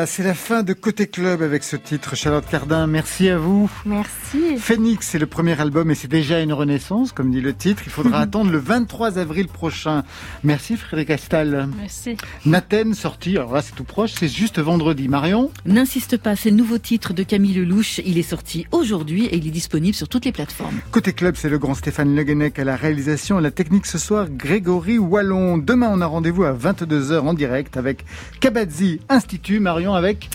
[0.07, 2.17] c'est la fin de Côté Club avec ce titre.
[2.17, 3.71] Charlotte Cardin, merci à vous.
[3.85, 4.57] Merci.
[4.59, 7.83] Phoenix, c'est le premier album et c'est déjà une renaissance, comme dit le titre.
[7.87, 10.05] Il faudra attendre le 23 avril prochain.
[10.45, 11.69] Merci Frédéric Astal.
[11.79, 12.17] Merci.
[12.47, 15.09] Naten, sorti, alors là c'est tout proche, c'est juste vendredi.
[15.09, 18.01] Marion N'insiste pas, c'est le nouveau titre de Camille Lelouch.
[18.05, 20.77] Il est sorti aujourd'hui et il est disponible sur toutes les plateformes.
[20.91, 23.99] Côté club, c'est le grand Stéphane Le Guenec à la réalisation et la technique ce
[23.99, 25.59] soir, Grégory Wallon.
[25.59, 28.05] Demain, on a rendez-vous à 22h en direct avec
[28.41, 29.61] Kabadzi Institut.
[29.61, 30.31] Marion avec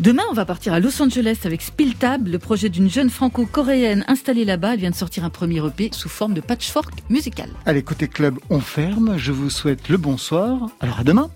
[0.00, 4.44] Demain, on va partir à Los Angeles avec Spiltab, le projet d'une jeune franco-coréenne installée
[4.44, 4.74] là-bas.
[4.74, 7.48] Elle vient de sortir un premier EP sous forme de patchwork musical.
[7.66, 9.16] Allez, côté club, on ferme.
[9.18, 10.70] Je vous souhaite le bonsoir.
[10.80, 11.30] Alors à demain.